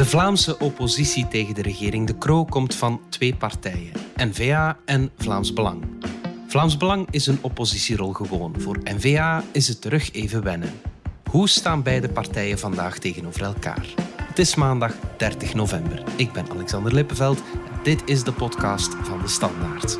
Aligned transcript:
De 0.00 0.06
Vlaamse 0.06 0.58
oppositie 0.58 1.28
tegen 1.28 1.54
de 1.54 1.62
regering 1.62 2.06
De 2.06 2.18
Croo 2.18 2.44
komt 2.44 2.74
van 2.74 3.00
twee 3.08 3.34
partijen, 3.34 3.92
N-VA 4.16 4.78
en 4.84 5.10
Vlaams 5.16 5.52
Belang. 5.52 5.84
Vlaams 6.46 6.76
Belang 6.76 7.06
is 7.10 7.26
een 7.26 7.38
oppositierol 7.40 8.12
gewoon. 8.12 8.54
Voor 8.58 8.78
N-VA 8.84 9.44
is 9.52 9.68
het 9.68 9.80
terug 9.80 10.12
even 10.12 10.42
wennen. 10.42 10.80
Hoe 11.30 11.48
staan 11.48 11.82
beide 11.82 12.08
partijen 12.08 12.58
vandaag 12.58 12.98
tegenover 12.98 13.42
elkaar? 13.42 13.86
Het 14.22 14.38
is 14.38 14.54
maandag 14.54 14.94
30 15.16 15.54
november. 15.54 16.02
Ik 16.16 16.32
ben 16.32 16.50
Alexander 16.50 16.94
Lippenveld 16.94 17.38
en 17.38 17.80
dit 17.82 18.02
is 18.04 18.24
de 18.24 18.32
podcast 18.32 18.94
van 19.02 19.20
De 19.20 19.28
Standaard. 19.28 19.98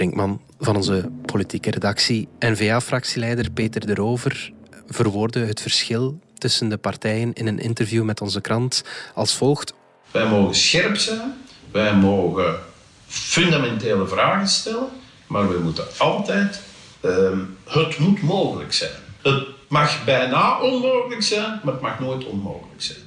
Brinkman 0.00 0.40
van 0.58 0.76
onze 0.76 1.10
politieke 1.26 1.70
redactie. 1.70 2.28
N-VA-fractieleider 2.38 3.50
Peter 3.50 3.86
de 3.86 3.94
Rover 3.94 4.52
verwoordde 4.86 5.40
het 5.40 5.60
verschil 5.60 6.18
tussen 6.38 6.68
de 6.68 6.76
partijen 6.76 7.32
in 7.32 7.46
een 7.46 7.58
interview 7.58 8.04
met 8.04 8.20
onze 8.20 8.40
krant 8.40 8.84
als 9.14 9.36
volgt. 9.36 9.74
Wij 10.10 10.28
mogen 10.28 10.54
scherp 10.54 10.96
zijn, 10.96 11.34
wij 11.72 11.94
mogen 11.94 12.58
fundamentele 13.06 14.06
vragen 14.06 14.48
stellen, 14.48 14.88
maar 15.26 15.48
we 15.48 15.58
moeten 15.58 15.84
altijd, 15.98 16.60
uh, 17.04 17.38
het 17.64 17.98
moet 17.98 18.22
mogelijk 18.22 18.72
zijn. 18.72 18.92
Het 19.22 19.46
mag 19.68 20.04
bijna 20.04 20.60
onmogelijk 20.60 21.22
zijn, 21.22 21.60
maar 21.62 21.72
het 21.72 21.82
mag 21.82 22.00
nooit 22.00 22.24
onmogelijk 22.24 22.82
zijn. 22.82 22.98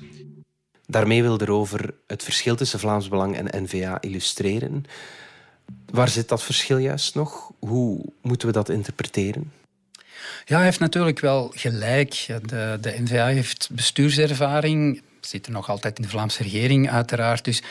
Daarmee 0.85 1.21
wil 1.21 1.37
de 1.37 1.45
Rover 1.45 1.93
het 2.07 2.23
verschil 2.23 2.55
tussen 2.55 2.79
Vlaams 2.79 3.07
Belang 3.07 3.37
en 3.37 3.63
N-VA 3.63 4.01
illustreren. 4.01 4.85
Waar 5.91 6.09
zit 6.09 6.29
dat 6.29 6.43
verschil 6.43 6.77
juist 6.77 7.15
nog? 7.15 7.51
Hoe 7.59 8.05
moeten 8.21 8.47
we 8.47 8.53
dat 8.53 8.69
interpreteren? 8.69 9.51
Ja, 10.45 10.55
hij 10.55 10.65
heeft 10.65 10.79
natuurlijk 10.79 11.19
wel 11.19 11.51
gelijk. 11.55 12.25
De, 12.45 12.77
de 12.81 12.95
NVA 12.97 13.25
heeft 13.25 13.69
bestuurservaring, 13.71 15.01
zit 15.21 15.45
er 15.45 15.51
nog 15.51 15.69
altijd 15.69 15.97
in 15.97 16.03
de 16.03 16.09
Vlaamse 16.09 16.43
regering 16.43 16.89
uiteraard. 16.89 17.45
Dus 17.45 17.61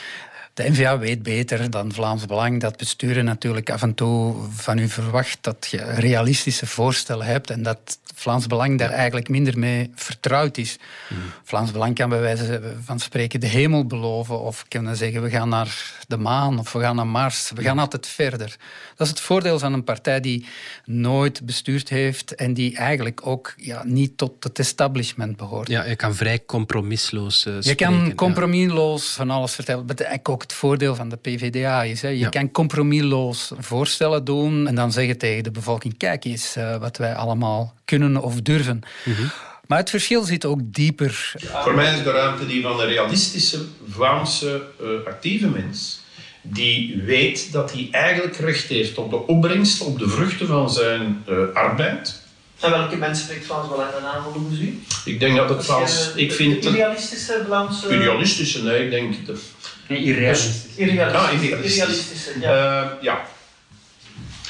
de 0.53 0.69
NVA 0.69 0.97
weet 0.97 1.23
beter 1.23 1.69
dan 1.69 1.91
Vlaams 1.91 2.25
Belang 2.25 2.61
dat 2.61 2.77
besturen 2.77 3.25
natuurlijk 3.25 3.69
af 3.69 3.81
en 3.81 3.93
toe 3.93 4.35
van 4.49 4.77
u 4.77 4.89
verwacht 4.89 5.37
dat 5.41 5.67
je 5.71 5.83
realistische 5.83 6.67
voorstellen 6.67 7.25
hebt 7.25 7.49
en 7.49 7.63
dat 7.63 7.99
Vlaams 8.23 8.47
Belang 8.47 8.77
daar 8.77 8.89
eigenlijk 8.89 9.29
minder 9.29 9.59
mee 9.59 9.91
vertrouwd 9.95 10.57
is. 10.57 10.77
Mm. 11.09 11.17
Vlaams 11.43 11.71
Belang 11.71 11.95
kan 11.95 12.09
bij 12.09 12.19
wijze 12.19 12.61
van 12.83 12.99
spreken 12.99 13.39
de 13.39 13.47
hemel 13.47 13.85
beloven 13.85 14.39
of 14.39 14.65
kunnen 14.67 14.95
zeggen 14.95 15.21
we 15.21 15.29
gaan 15.29 15.49
naar 15.49 15.93
de 16.07 16.17
maan 16.17 16.59
of 16.59 16.73
we 16.73 16.79
gaan 16.79 16.95
naar 16.95 17.07
Mars. 17.07 17.51
We 17.55 17.61
gaan 17.61 17.79
altijd 17.79 18.07
verder. 18.07 18.55
Dat 18.95 19.07
is 19.07 19.09
het 19.09 19.19
voordeel 19.19 19.59
van 19.59 19.73
een 19.73 19.83
partij 19.83 20.19
die 20.19 20.45
nooit 20.85 21.45
bestuurd 21.45 21.89
heeft 21.89 22.35
en 22.35 22.53
die 22.53 22.75
eigenlijk 22.75 23.27
ook 23.27 23.53
ja, 23.57 23.83
niet 23.85 24.17
tot 24.17 24.43
het 24.43 24.59
establishment 24.59 25.37
behoort. 25.37 25.67
Ja, 25.67 25.83
je 25.83 25.95
kan 25.95 26.15
vrij 26.15 26.45
compromisloos 26.45 27.45
uh, 27.45 27.61
Je 27.61 27.75
kan 27.75 28.15
compromisloos 28.15 29.09
van 29.09 29.29
alles 29.29 29.55
vertellen. 29.55 29.87
Wat 29.87 29.99
eigenlijk 29.99 30.29
ook 30.29 30.41
het 30.41 30.53
voordeel 30.53 30.95
van 30.95 31.09
de 31.09 31.15
PVDA 31.17 31.83
is. 31.83 32.01
Hè. 32.01 32.07
Je 32.07 32.29
kan 32.29 32.51
compromisloos 32.51 33.51
voorstellen 33.57 34.23
doen 34.23 34.67
en 34.67 34.75
dan 34.75 34.91
zeggen 34.91 35.17
tegen 35.17 35.43
de 35.43 35.51
bevolking, 35.51 35.97
kijk 35.97 36.25
eens 36.25 36.57
uh, 36.57 36.77
wat 36.77 36.97
wij 36.97 37.15
allemaal 37.15 37.73
kunnen 37.85 38.12
of 38.21 38.41
durven. 38.41 38.81
Mm 39.03 39.13
-hmm. 39.13 39.31
Maar 39.67 39.77
het 39.77 39.89
verschil 39.89 40.23
zit 40.23 40.45
ook 40.45 40.59
dieper. 40.63 41.33
Voor 41.63 41.73
mij 41.73 41.93
is 41.93 42.03
de 42.03 42.11
ruimte 42.11 42.45
die 42.45 42.61
van 42.61 42.79
een 42.79 42.87
realistische 42.87 43.59
Vlaamse 43.89 44.61
uh, 44.81 44.87
actieve 45.05 45.47
mens 45.47 46.01
die 46.43 47.01
weet 47.05 47.51
dat 47.51 47.71
hij 47.71 47.87
eigenlijk 47.91 48.37
recht 48.37 48.67
heeft 48.67 48.97
op 48.97 49.09
de 49.09 49.27
opbrengst, 49.27 49.81
op 49.81 49.99
de 49.99 50.07
vruchten 50.09 50.47
van 50.47 50.69
zijn 50.69 51.23
uh, 51.29 51.37
arbeid. 51.53 52.21
En 52.59 52.71
welke 52.71 52.95
mensen 52.95 53.25
spreekt 53.25 53.45
Vlaams 53.45 53.69
Belang 53.69 53.91
dan 53.91 54.05
aan 54.05 54.23
volgens 54.23 54.59
u? 54.59 54.83
Ik 55.05 55.19
denk 55.19 55.35
dat 55.35 55.49
het 55.49 55.65
Vlaams... 55.65 56.11
Ik 56.15 56.33
vind 56.33 56.65
idealistische 56.65 57.41
Vlaamse... 57.45 57.95
Idealistische, 57.95 58.63
nee, 58.63 58.83
ik 58.83 58.89
denk... 58.89 59.25
De, 59.25 59.39
nee, 59.87 60.03
irrealistische. 60.03 60.67
Irrealistische, 60.75 61.27
ah, 61.27 61.43
irrealistische. 61.43 61.81
irrealistische 61.81 62.39
ja. 62.39 62.83
Uh, 62.83 62.89
ja. 63.01 63.25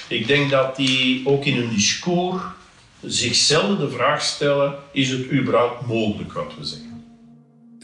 Ik 0.08 0.28
denk 0.28 0.50
dat 0.50 0.76
die 0.76 1.28
ook 1.28 1.46
in 1.46 1.56
hun 1.56 1.70
discours 1.70 2.42
zichzelf 3.06 3.80
de 3.80 3.90
vraag 3.90 4.22
stellen, 4.22 4.76
is 4.92 5.10
het 5.10 5.32
überhaupt 5.32 5.86
mogelijk 5.88 6.34
wat 6.34 6.54
we 6.60 6.66
zeggen? 6.66 6.92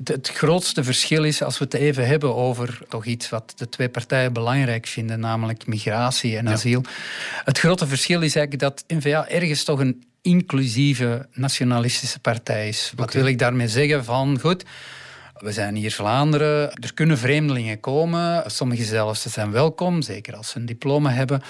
Het 0.03 0.29
grootste 0.29 0.83
verschil 0.83 1.23
is, 1.23 1.41
als 1.41 1.57
we 1.57 1.63
het 1.63 1.73
even 1.73 2.07
hebben 2.07 2.35
over 2.35 2.79
toch 2.89 3.05
iets 3.05 3.29
wat 3.29 3.53
de 3.55 3.69
twee 3.69 3.89
partijen 3.89 4.33
belangrijk 4.33 4.87
vinden, 4.87 5.19
namelijk 5.19 5.67
migratie 5.67 6.37
en 6.37 6.49
asiel. 6.49 6.81
Ja. 6.83 6.89
Het 7.43 7.59
grote 7.59 7.87
verschil 7.87 8.21
is 8.21 8.35
eigenlijk 8.35 8.59
dat 8.59 8.83
N-VA 8.87 9.27
ergens 9.27 9.63
toch 9.63 9.79
een 9.79 10.03
inclusieve 10.21 11.27
nationalistische 11.33 12.19
partij 12.19 12.67
is. 12.67 12.91
Wat 12.95 13.07
okay. 13.07 13.21
wil 13.21 13.31
ik 13.31 13.39
daarmee 13.39 13.67
zeggen? 13.67 14.05
Van 14.05 14.39
goed, 14.39 14.63
we 15.39 15.51
zijn 15.51 15.75
hier 15.75 15.91
Vlaanderen. 15.91 16.71
Er 16.71 16.93
kunnen 16.93 17.17
vreemdelingen 17.17 17.79
komen. 17.79 18.43
Sommigen 18.51 18.85
zelfs 18.85 19.21
zijn 19.21 19.51
welkom, 19.51 20.01
zeker 20.01 20.35
als 20.35 20.49
ze 20.49 20.57
een 20.57 20.65
diploma 20.65 21.11
hebben. 21.11 21.41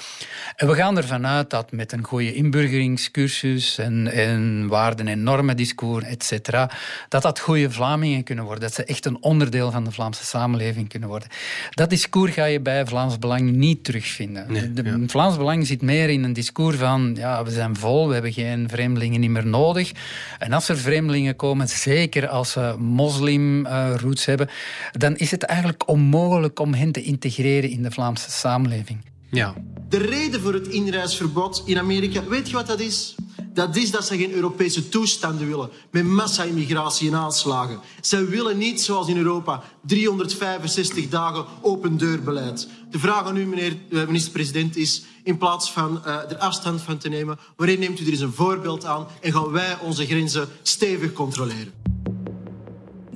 En 0.56 0.68
we 0.68 0.76
gaan 0.76 0.98
ervan 0.98 1.28
uit 1.28 1.50
dat 1.50 1.72
met 1.72 1.92
een 1.92 2.04
goede 2.04 2.34
inburgeringscursus 2.34 3.78
en, 3.78 4.08
en 4.08 4.68
waarden- 4.68 5.08
en 5.08 5.24
normendiscours, 5.24 6.06
et 6.06 6.24
cetera, 6.24 6.72
dat 7.10 7.22
dat 7.22 7.40
goede 7.40 7.72
Vlamingen 7.72 8.24
kunnen 8.24 8.46
worden. 8.46 8.64
Dat 8.64 8.74
ze 8.74 8.84
echt 8.84 9.06
een 9.06 9.18
onderdeel 9.24 9.72
van 9.72 9.84
de 9.84 9.92
Vlaamse 9.92 10.26
samenleving 10.26 10.90
kunnen 10.90 11.10
worden. 11.10 11.30
Dat 11.70 11.90
discours 11.90 12.34
ga 12.34 12.46
je 12.46 12.60
bij 12.60 12.86
Vlaams 12.86 13.20
Belang 13.20 13.52
niet 13.52 13.84
terugvinden. 13.84 14.46
Nee, 14.48 14.74
de, 14.74 14.84
ja. 14.84 14.98
Vlaams 15.08 15.38
Belang 15.38 15.68
zit 15.68 15.82
meer 15.82 16.10
in 16.10 16.24
een 16.24 16.34
discours 16.34 16.78
van 16.78 17.16
ja, 17.18 17.44
we 17.44 17.52
zijn 17.52 17.76
vol, 17.76 18.08
we 18.08 18.14
hebben 18.14 18.34
geen 18.34 18.70
vreemdelingen 18.70 19.20
niet 19.20 19.30
meer 19.30 19.46
nodig. 19.46 19.92
En 20.40 20.54
als 20.54 20.70
er 20.70 20.78
vreemdelingen 20.78 21.36
komen, 21.36 21.68
zeker 21.68 22.28
als 22.28 22.52
ze 22.52 22.76
moslim 22.78 23.66
uh, 23.66 23.79
roots 23.88 24.26
hebben, 24.26 24.50
dan 24.92 25.16
is 25.16 25.32
het 25.32 25.44
eigenlijk 25.44 25.90
onmogelijk 25.90 26.60
om 26.60 26.74
hen 26.74 26.92
te 26.92 27.04
integreren 27.04 27.70
in 27.70 27.84
de 27.84 27.92
Vlaamse 27.92 28.32
samenleving. 28.32 29.00
Ja. 29.32 29.54
De 29.90 29.98
reden 29.98 30.42
voor 30.42 30.54
het 30.54 30.68
inreisverbod 30.68 31.64
in 31.66 31.78
Amerika, 31.78 32.24
weet 32.24 32.50
je 32.50 32.56
wat 32.56 32.68
dat 32.68 32.80
is? 32.80 33.16
Dat 33.54 33.76
is 33.76 33.92
dat 33.92 34.06
ze 34.06 34.18
geen 34.18 34.32
Europese 34.32 34.90
toestanden 34.90 35.48
willen 35.48 35.70
met 35.92 36.04
massa-immigratie 36.04 37.10
en 37.10 37.16
aanslagen. 37.16 37.80
Ze 38.02 38.26
willen 38.26 38.58
niet, 38.58 38.82
zoals 38.82 39.08
in 39.08 39.18
Europa, 39.18 39.64
365 39.86 41.10
dagen 41.10 41.46
open 41.62 41.98
deurbeleid. 41.98 42.68
De 42.92 43.00
vraag 43.00 43.26
aan 43.26 43.38
u, 43.38 43.46
meneer 43.46 43.78
de 43.90 44.04
minister-president, 44.06 44.76
is 44.76 45.04
in 45.24 45.38
plaats 45.38 45.72
van 45.72 46.02
uh, 46.06 46.16
er 46.16 46.38
afstand 46.38 46.82
van 46.82 46.98
te 46.98 47.10
nemen, 47.10 47.40
wanneer 47.56 47.78
neemt 47.78 48.00
u 48.00 48.06
er 48.06 48.12
eens 48.12 48.20
een 48.20 48.34
voorbeeld 48.34 48.86
aan 48.86 49.08
en 49.22 49.34
gaan 49.34 49.52
wij 49.52 49.78
onze 49.80 50.06
grenzen 50.06 50.48
stevig 50.62 51.14
controleren? 51.14 51.79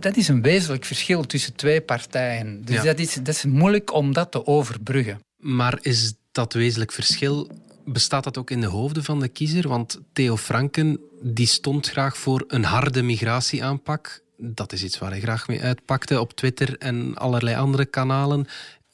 Dat 0.03 0.17
is 0.17 0.27
een 0.27 0.41
wezenlijk 0.41 0.85
verschil 0.85 1.23
tussen 1.25 1.55
twee 1.55 1.81
partijen. 1.81 2.65
Dus 2.65 2.75
ja. 2.75 2.83
dat, 2.83 2.99
is, 2.99 3.13
dat 3.13 3.27
is 3.27 3.45
moeilijk 3.45 3.93
om 3.93 4.13
dat 4.13 4.31
te 4.31 4.45
overbruggen. 4.45 5.19
Maar 5.37 5.77
is 5.81 6.13
dat 6.31 6.53
wezenlijk 6.53 6.91
verschil, 6.91 7.49
bestaat 7.85 8.23
dat 8.23 8.37
ook 8.37 8.49
in 8.49 8.61
de 8.61 8.67
hoofden 8.67 9.03
van 9.03 9.19
de 9.19 9.27
kiezer? 9.27 9.67
Want 9.67 9.99
Theo 10.13 10.37
Franken 10.37 10.99
die 11.21 11.47
stond 11.47 11.89
graag 11.89 12.17
voor 12.17 12.43
een 12.47 12.63
harde 12.63 13.01
migratieaanpak. 13.01 14.21
Dat 14.37 14.73
is 14.73 14.83
iets 14.83 14.97
waar 14.97 15.09
hij 15.09 15.21
graag 15.21 15.47
mee 15.47 15.61
uitpakte 15.61 16.19
op 16.19 16.33
Twitter 16.33 16.77
en 16.77 17.15
allerlei 17.15 17.55
andere 17.55 17.85
kanalen. 17.85 18.47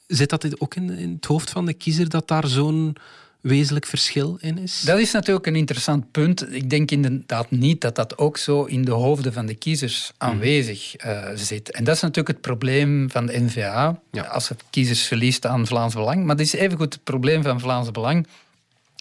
Zit 0.06 0.30
dat 0.30 0.60
ook 0.60 0.74
in, 0.74 0.90
in 0.90 1.12
het 1.14 1.24
hoofd 1.24 1.50
van 1.50 1.66
de 1.66 1.74
kiezer 1.74 2.08
dat 2.08 2.28
daar 2.28 2.46
zo'n 2.46 2.96
wezenlijk 3.40 3.86
verschil 3.86 4.38
in 4.40 4.58
is? 4.58 4.80
Dat 4.80 4.98
is 4.98 5.12
natuurlijk 5.12 5.46
een 5.46 5.56
interessant 5.56 6.10
punt. 6.10 6.54
Ik 6.54 6.70
denk 6.70 6.90
inderdaad 6.90 7.50
niet 7.50 7.80
dat 7.80 7.94
dat 7.94 8.18
ook 8.18 8.36
zo 8.36 8.64
in 8.64 8.84
de 8.84 8.90
hoofden 8.90 9.32
van 9.32 9.46
de 9.46 9.54
kiezers 9.54 10.12
aanwezig 10.16 11.04
uh, 11.04 11.28
zit. 11.34 11.70
En 11.70 11.84
dat 11.84 11.94
is 11.94 12.00
natuurlijk 12.00 12.28
het 12.28 12.40
probleem 12.40 13.10
van 13.10 13.26
de 13.26 13.40
NVA, 13.40 14.00
ja. 14.10 14.22
als 14.22 14.44
ze 14.44 14.54
kiezers 14.70 15.02
verliest 15.02 15.46
aan 15.46 15.66
Vlaams 15.66 15.94
Belang. 15.94 16.24
Maar 16.24 16.36
dat 16.36 16.46
is 16.46 16.52
evengoed 16.52 16.92
het 16.92 17.04
probleem 17.04 17.42
van 17.42 17.60
Vlaams 17.60 17.90
Belang 17.90 18.26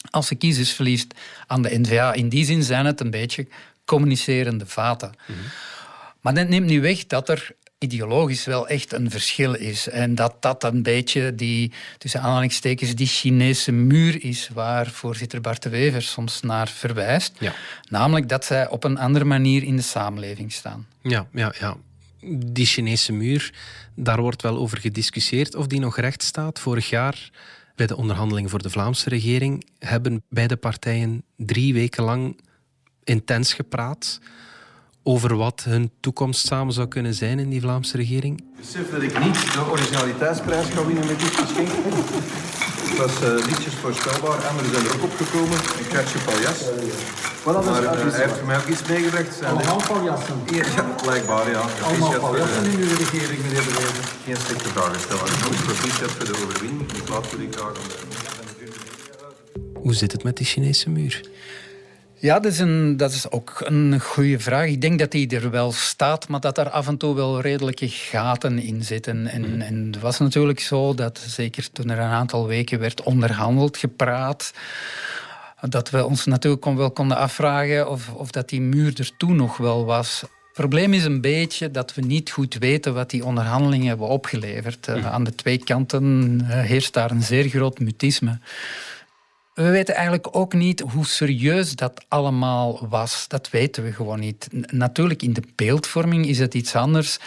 als 0.09 0.27
ze 0.27 0.36
kiezers 0.36 0.71
verliest 0.71 1.13
aan 1.47 1.62
de 1.62 1.80
NVA. 1.80 2.13
In 2.13 2.30
die 2.30 2.45
zin 2.45 2.63
zijn 2.63 2.86
het 2.86 3.00
een 3.00 3.12
beetje 3.12 3.47
communicerende 3.86 4.65
vaten. 4.65 5.12
Mm 5.27 5.36
-hmm. 5.36 5.45
Maar 6.21 6.33
dat 6.33 6.47
neemt 6.47 6.65
niet 6.65 6.81
weg 6.81 7.06
dat 7.06 7.30
er 7.30 7.51
ideologisch 7.79 8.45
wel 8.45 8.67
echt 8.67 8.93
een 8.93 9.11
verschil 9.11 9.53
is. 9.53 9.89
En 9.89 10.15
dat 10.15 10.41
dat 10.41 10.63
een 10.63 10.83
beetje 10.83 11.35
die, 11.35 11.71
tussen 11.97 12.21
aanhalingstekens, 12.21 12.95
die 12.95 13.07
Chinese 13.07 13.71
muur 13.71 14.23
is 14.23 14.49
waar 14.53 14.87
voorzitter 14.87 15.41
Bart 15.41 15.63
de 15.63 15.69
Wever 15.69 16.01
soms 16.01 16.41
naar 16.41 16.67
verwijst. 16.67 17.35
Ja. 17.39 17.53
Namelijk 17.89 18.29
dat 18.29 18.45
zij 18.45 18.69
op 18.69 18.83
een 18.83 18.97
andere 18.97 19.25
manier 19.25 19.63
in 19.63 19.75
de 19.75 19.81
samenleving 19.81 20.51
staan. 20.51 20.87
Ja, 21.01 21.27
ja, 21.33 21.53
ja. 21.59 21.77
Die 22.35 22.65
Chinese 22.65 23.11
muur, 23.11 23.53
daar 23.95 24.21
wordt 24.21 24.41
wel 24.41 24.57
over 24.57 24.77
gediscussieerd 24.77 25.55
of 25.55 25.67
die 25.67 25.79
nog 25.79 25.97
recht 25.97 26.23
staat. 26.23 26.59
Vorig 26.59 26.89
jaar 26.89 27.29
Bij 27.75 27.87
de 27.87 27.97
onderhandelingen 27.97 28.49
voor 28.49 28.61
de 28.61 28.69
Vlaamse 28.69 29.09
regering 29.09 29.65
hebben 29.79 30.23
beide 30.29 30.57
partijen 30.57 31.23
drie 31.35 31.73
weken 31.73 32.03
lang 32.03 32.41
intens 33.03 33.53
gepraat 33.53 34.19
over 35.04 35.36
wat 35.36 35.63
hun 35.63 35.92
toekomst 36.00 36.48
samen 36.48 36.74
zou 36.74 36.88
kunnen 36.88 37.13
zijn 37.13 37.40
in 37.40 37.50
die 37.50 37.62
Vlaamse 37.62 37.98
regering. 37.98 38.40
Ik 38.40 38.46
besef 38.56 38.92
dat 38.92 39.01
ik 39.01 39.19
niet 39.19 39.54
de 39.54 39.66
originaliteitsprijs 39.72 40.68
ga 40.68 40.86
winnen 40.86 41.06
met 41.07 41.19
dit 41.19 41.36
geschenk. 41.36 41.69
Het 42.90 42.98
was 42.98 43.22
uh, 43.22 43.46
liedjes 43.46 43.74
voorspelbaar. 43.74 44.46
Anderen 44.48 44.72
zijn 44.74 44.86
er 44.86 44.94
ook 44.96 45.04
opgekomen. 45.04 45.57
Een 45.80 45.88
kratje 45.88 46.19
paljas. 46.19 46.60
Voilà, 47.44 47.66
Maar 47.66 47.84
uh, 47.84 48.13
hij 48.13 48.25
heeft 48.25 48.46
mij 48.46 48.57
ook 48.57 48.68
iets 48.68 48.86
meegebracht. 48.88 49.44
Allemaal 49.44 49.81
paljassen. 49.88 50.36
Ja, 50.51 50.96
blijkbaar, 51.04 51.50
ja. 51.50 51.63
Allemaal 51.84 52.19
paljassen 52.19 52.63
in 52.72 52.80
uw 52.80 52.96
regering, 52.98 53.42
meneer 53.42 53.63
De 53.63 53.74
Wever. 53.78 54.06
Geen 54.25 54.38
slechte 54.38 54.69
vragen 54.69 55.00
stellen. 55.00 55.24
Proficiat 55.66 56.12
voor 56.12 56.25
de 56.25 56.31
overwinning, 56.31 56.92
ik 56.92 57.10
laat 57.10 57.28
voor 57.28 57.40
die 57.40 57.50
graag. 57.51 57.78
Hoe 59.74 59.94
zit 59.94 60.12
het 60.12 60.24
met 60.24 60.38
die 60.38 60.46
Chinese 60.46 60.90
muur? 60.90 61.22
Ja, 62.21 62.39
dat 62.39 62.51
is, 62.51 62.60
een, 62.60 62.98
dat 62.98 63.12
is 63.12 63.31
ook 63.31 63.62
een 63.66 64.00
goede 64.00 64.39
vraag. 64.39 64.68
Ik 64.68 64.81
denk 64.81 65.00
dat 65.00 65.12
die 65.12 65.36
er 65.36 65.50
wel 65.50 65.71
staat, 65.71 66.27
maar 66.27 66.39
dat 66.39 66.57
er 66.57 66.69
af 66.69 66.88
en 66.88 66.98
toe 66.98 67.16
wel 67.16 67.42
redelijke 67.42 67.89
gaten 67.89 68.60
in 68.60 68.83
zitten. 68.83 69.27
En, 69.27 69.62
en 69.62 69.86
het 69.86 70.00
was 70.00 70.19
natuurlijk 70.19 70.60
zo 70.60 70.94
dat, 70.94 71.18
zeker 71.27 71.71
toen 71.71 71.89
er 71.89 71.98
een 71.98 72.10
aantal 72.10 72.48
weken 72.48 72.80
werd 72.80 73.04
onderhandeld, 73.04 73.77
gepraat, 73.77 74.54
dat 75.62 75.89
we 75.89 76.06
ons 76.06 76.25
natuurlijk 76.25 76.66
wel 76.66 76.92
konden 76.92 77.18
afvragen 77.18 77.89
of, 77.89 78.10
of 78.13 78.31
dat 78.31 78.50
die 78.50 78.62
muur 78.62 78.94
er 78.98 79.12
toen 79.18 79.36
nog 79.36 79.57
wel 79.57 79.86
was. 79.86 80.22
Het 80.22 80.68
probleem 80.68 80.94
is 80.94 81.04
een 81.04 81.22
beetje 81.22 81.72
dat 81.72 81.94
we 81.94 82.01
niet 82.01 82.31
goed 82.31 82.56
weten 82.60 82.94
wat 82.94 83.10
die 83.10 83.25
onderhandelingen 83.25 83.88
hebben 83.88 84.07
opgeleverd. 84.07 84.88
Uh, 84.88 85.13
aan 85.13 85.24
de 85.24 85.36
twee 85.36 85.57
kanten 85.57 86.39
uh, 86.42 86.60
heerst 86.60 86.94
daar 86.94 87.12
een 87.12 87.24
zeer 87.24 87.50
groot 87.50 87.80
mutisme. 87.80 88.39
We 89.59 89.69
weten 89.69 89.95
eigenlijk 89.95 90.27
ook 90.31 90.53
niet 90.53 90.79
hoe 90.79 91.06
serieus 91.06 91.75
dat 91.75 92.06
allemaal 92.07 92.88
was. 92.89 93.25
Dat 93.27 93.50
weten 93.50 93.83
we 93.83 93.91
gewoon 93.91 94.19
niet. 94.19 94.47
Natuurlijk, 94.71 95.21
in 95.21 95.33
de 95.33 95.41
beeldvorming 95.56 96.25
is 96.25 96.39
het 96.39 96.53
iets 96.53 96.75
anders. 96.75 97.17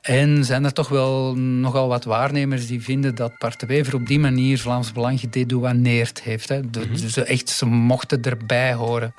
En 0.00 0.44
zijn 0.44 0.64
er 0.64 0.72
toch 0.72 0.88
wel 0.88 1.34
nogal 1.34 1.88
wat 1.88 2.04
waarnemers 2.04 2.66
die 2.66 2.82
vinden 2.82 3.14
dat 3.14 3.38
Bart 3.38 3.60
de 3.60 3.66
Wever 3.66 3.94
op 3.94 4.06
die 4.06 4.18
manier 4.18 4.58
Vlaams 4.58 4.92
Belang 4.92 5.20
gededouaneerd 5.20 6.22
heeft. 6.22 6.48
Hè. 6.48 6.70
Dus 6.70 7.16
echt, 7.16 7.48
ze 7.48 7.66
mochten 7.66 8.22
erbij 8.22 8.74
horen. 8.74 9.14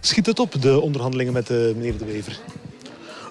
Schiet 0.00 0.26
het 0.26 0.38
op, 0.38 0.62
de 0.62 0.80
onderhandelingen 0.80 1.32
met 1.32 1.50
uh, 1.50 1.58
meneer 1.58 1.98
de 1.98 2.04
Wever? 2.04 2.38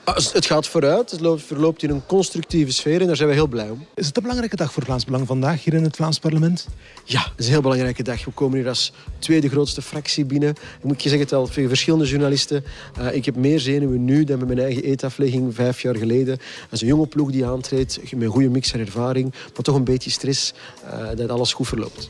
Ah, 0.05 0.15
het 0.15 0.45
gaat 0.45 0.67
vooruit, 0.67 1.11
het 1.11 1.19
loopt, 1.19 1.41
verloopt 1.41 1.83
in 1.83 1.89
een 1.89 2.05
constructieve 2.05 2.71
sfeer 2.71 3.01
en 3.01 3.07
daar 3.07 3.15
zijn 3.15 3.29
we 3.29 3.35
heel 3.35 3.47
blij 3.47 3.69
om. 3.69 3.85
Is 3.95 4.05
het 4.07 4.15
een 4.15 4.21
belangrijke 4.21 4.55
dag 4.55 4.73
voor 4.73 4.83
Vlaams 4.83 5.05
Belang 5.05 5.27
vandaag 5.27 5.63
hier 5.63 5.73
in 5.73 5.83
het 5.83 5.95
Vlaams 5.95 6.19
parlement? 6.19 6.67
Ja, 7.03 7.19
het 7.19 7.33
is 7.37 7.45
een 7.45 7.51
heel 7.51 7.61
belangrijke 7.61 8.03
dag. 8.03 8.25
We 8.25 8.31
komen 8.31 8.57
hier 8.57 8.67
als 8.67 8.93
tweede 9.19 9.49
grootste 9.49 9.81
fractie 9.81 10.25
binnen. 10.25 10.49
Ik 10.49 10.83
moet 10.83 11.03
je 11.03 11.09
zeggen 11.09 11.27
het 11.27 11.37
al, 11.37 11.47
veel 11.47 11.67
verschillende 11.67 12.05
journalisten. 12.05 12.63
Uh, 12.99 13.13
ik 13.15 13.25
heb 13.25 13.35
meer 13.35 13.59
zenuwen 13.59 14.05
nu 14.05 14.23
dan 14.23 14.37
met 14.37 14.47
mijn 14.47 14.59
eigen 14.59 14.83
eetaflegging 14.83 15.55
vijf 15.55 15.81
jaar 15.81 15.95
geleden. 15.95 16.37
Als 16.71 16.81
een 16.81 16.87
jonge 16.87 17.07
ploeg 17.07 17.31
die 17.31 17.45
aantreedt, 17.45 17.99
met 18.01 18.21
een 18.21 18.27
goede 18.27 18.49
mix 18.49 18.71
en 18.71 18.79
ervaring, 18.79 19.33
maar 19.53 19.63
toch 19.63 19.75
een 19.75 19.83
beetje 19.83 20.09
stress 20.09 20.53
uh, 20.83 21.07
dat 21.15 21.29
alles 21.29 21.53
goed 21.53 21.67
verloopt. 21.67 22.09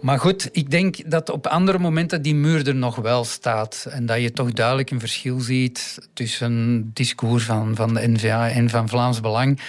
Maar 0.00 0.18
goed, 0.18 0.48
ik 0.52 0.70
denk 0.70 1.10
dat 1.10 1.30
op 1.30 1.46
andere 1.46 1.78
momenten 1.78 2.22
die 2.22 2.34
muur 2.34 2.68
er 2.68 2.74
nog 2.74 2.96
wel 2.96 3.24
staat. 3.24 3.86
En 3.90 4.06
dat 4.06 4.20
je 4.20 4.32
toch 4.32 4.52
duidelijk 4.52 4.90
een 4.90 5.00
verschil 5.00 5.40
ziet 5.40 5.98
tussen 6.12 6.52
het 6.52 6.96
discours 6.96 7.44
van, 7.44 7.74
van 7.76 7.94
de 7.94 8.08
NVA 8.08 8.48
en 8.50 8.70
van 8.70 8.88
Vlaams 8.88 9.20
Belang. 9.20 9.60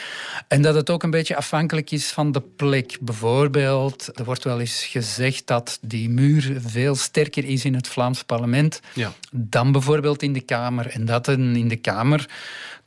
En 0.47 0.61
dat 0.61 0.75
het 0.75 0.89
ook 0.89 1.03
een 1.03 1.09
beetje 1.09 1.35
afhankelijk 1.35 1.91
is 1.91 2.11
van 2.11 2.31
de 2.31 2.41
plek. 2.55 2.97
Bijvoorbeeld, 3.01 4.09
er 4.13 4.23
wordt 4.23 4.43
wel 4.43 4.59
eens 4.59 4.85
gezegd 4.85 5.47
dat 5.47 5.77
die 5.81 6.09
muur 6.09 6.57
veel 6.65 6.95
sterker 6.95 7.45
is 7.45 7.65
in 7.65 7.73
het 7.73 7.87
Vlaams 7.87 8.23
parlement 8.23 8.81
ja. 8.93 9.13
dan 9.31 9.71
bijvoorbeeld 9.71 10.23
in 10.23 10.33
de 10.33 10.41
Kamer. 10.41 10.87
En 10.87 11.05
dat 11.05 11.27
in 11.27 11.67
de 11.67 11.75
Kamer 11.75 12.29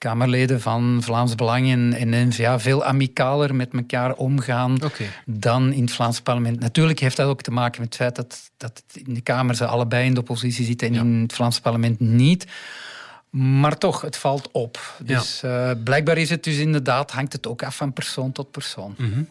Kamerleden 0.03 0.61
van 0.61 0.99
Vlaams 1.03 1.35
Belang 1.35 1.71
en, 1.71 1.93
en 1.93 2.29
NVA 2.29 2.61
veel 2.61 2.85
amicaler 2.85 3.55
met 3.55 3.73
elkaar 3.73 4.15
omgaan 4.15 4.83
okay. 4.85 5.09
dan 5.27 5.73
in 5.73 5.83
het 5.83 5.93
Vlaams 5.93 6.21
parlement. 6.21 6.61
Natuurlijk 6.61 6.99
heeft 6.99 7.17
dat 7.17 7.27
ook 7.27 7.43
te 7.43 7.51
maken 7.51 7.81
met 7.81 7.89
het 7.89 7.97
feit 7.97 8.17
dat, 8.17 8.51
dat 8.57 8.83
in 8.93 9.15
de 9.15 9.21
Kamer 9.21 9.55
ze 9.55 9.67
allebei 9.67 10.07
in 10.07 10.15
de 10.15 10.21
oppositie 10.21 10.65
zitten 10.65 10.89
en 10.89 10.95
ja. 10.95 11.01
in 11.01 11.21
het 11.23 11.33
Vlaams 11.33 11.61
parlement 11.61 12.01
niet. 12.01 12.47
Maar 13.31 13.79
toch, 13.79 14.01
het 14.01 14.17
valt 14.17 14.49
op. 14.53 14.97
Dus 15.05 15.41
ja. 15.41 15.71
uh, 15.71 15.83
blijkbaar 15.85 16.19
is 16.19 16.31
het 16.31 16.45
dus 16.45 16.57
inderdaad, 16.57 17.11
hangt 17.11 17.33
het 17.33 17.47
ook 17.47 17.63
af 17.63 17.77
van 17.77 17.93
persoon 17.93 18.33
tot 18.33 18.51
persoon. 18.51 18.95
Mm 18.99 19.13
-hmm. 19.13 19.29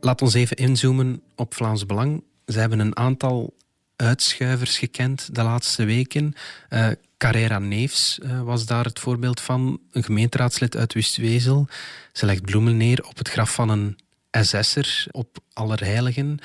Laat 0.00 0.22
ons 0.22 0.34
even 0.34 0.56
inzoomen 0.56 1.22
op 1.36 1.54
Vlaams 1.54 1.86
Belang. 1.86 2.22
Ze 2.46 2.58
hebben 2.58 2.78
een 2.78 2.96
aantal 2.96 3.54
uitschuivers 3.96 4.78
gekend 4.78 5.34
de 5.34 5.42
laatste 5.42 5.84
weken. 5.84 6.34
Uh, 6.70 6.88
Carrera 7.16 7.58
Neefs 7.58 8.18
uh, 8.22 8.40
was 8.42 8.66
daar 8.66 8.84
het 8.84 8.98
voorbeeld 8.98 9.40
van. 9.40 9.80
Een 9.92 10.02
gemeenteraadslid 10.02 10.76
uit 10.76 10.94
Wustwezel. 10.94 11.68
Ze 12.12 12.26
legt 12.26 12.44
bloemen 12.44 12.76
neer 12.76 13.06
op 13.06 13.18
het 13.18 13.28
graf 13.28 13.54
van 13.54 13.68
een 13.68 13.98
SS'er 14.30 15.06
op 15.10 15.38
Allerheiligen. 15.52 16.38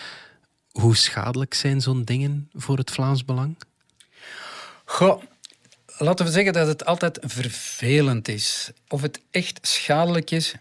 Hoe 0.72 0.96
schadelijk 0.96 1.54
zijn 1.54 1.82
zo'n 1.82 2.04
dingen 2.04 2.50
voor 2.54 2.78
het 2.78 2.92
Vlaams 2.92 3.26
Belang? 3.26 3.58
Goh, 4.86 5.24
laten 5.98 6.26
we 6.26 6.32
zeggen 6.32 6.54
dat 6.54 6.68
het 6.68 6.86
altijd 6.86 7.20
vervelend 7.22 8.28
is. 8.28 8.72
Of 8.88 9.02
het 9.02 9.22
echt 9.32 9.60
schadelijk 9.62 10.32
is, 10.32 10.56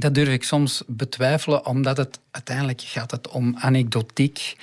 dat 0.00 0.14
durf 0.14 0.28
ik 0.28 0.44
soms 0.44 0.82
betwijfelen, 0.86 1.66
omdat 1.66 1.96
het 1.96 2.18
uiteindelijk 2.30 2.80
gaat 2.84 3.10
het 3.10 3.28
om 3.28 3.56
anekdotiek. 3.58 4.56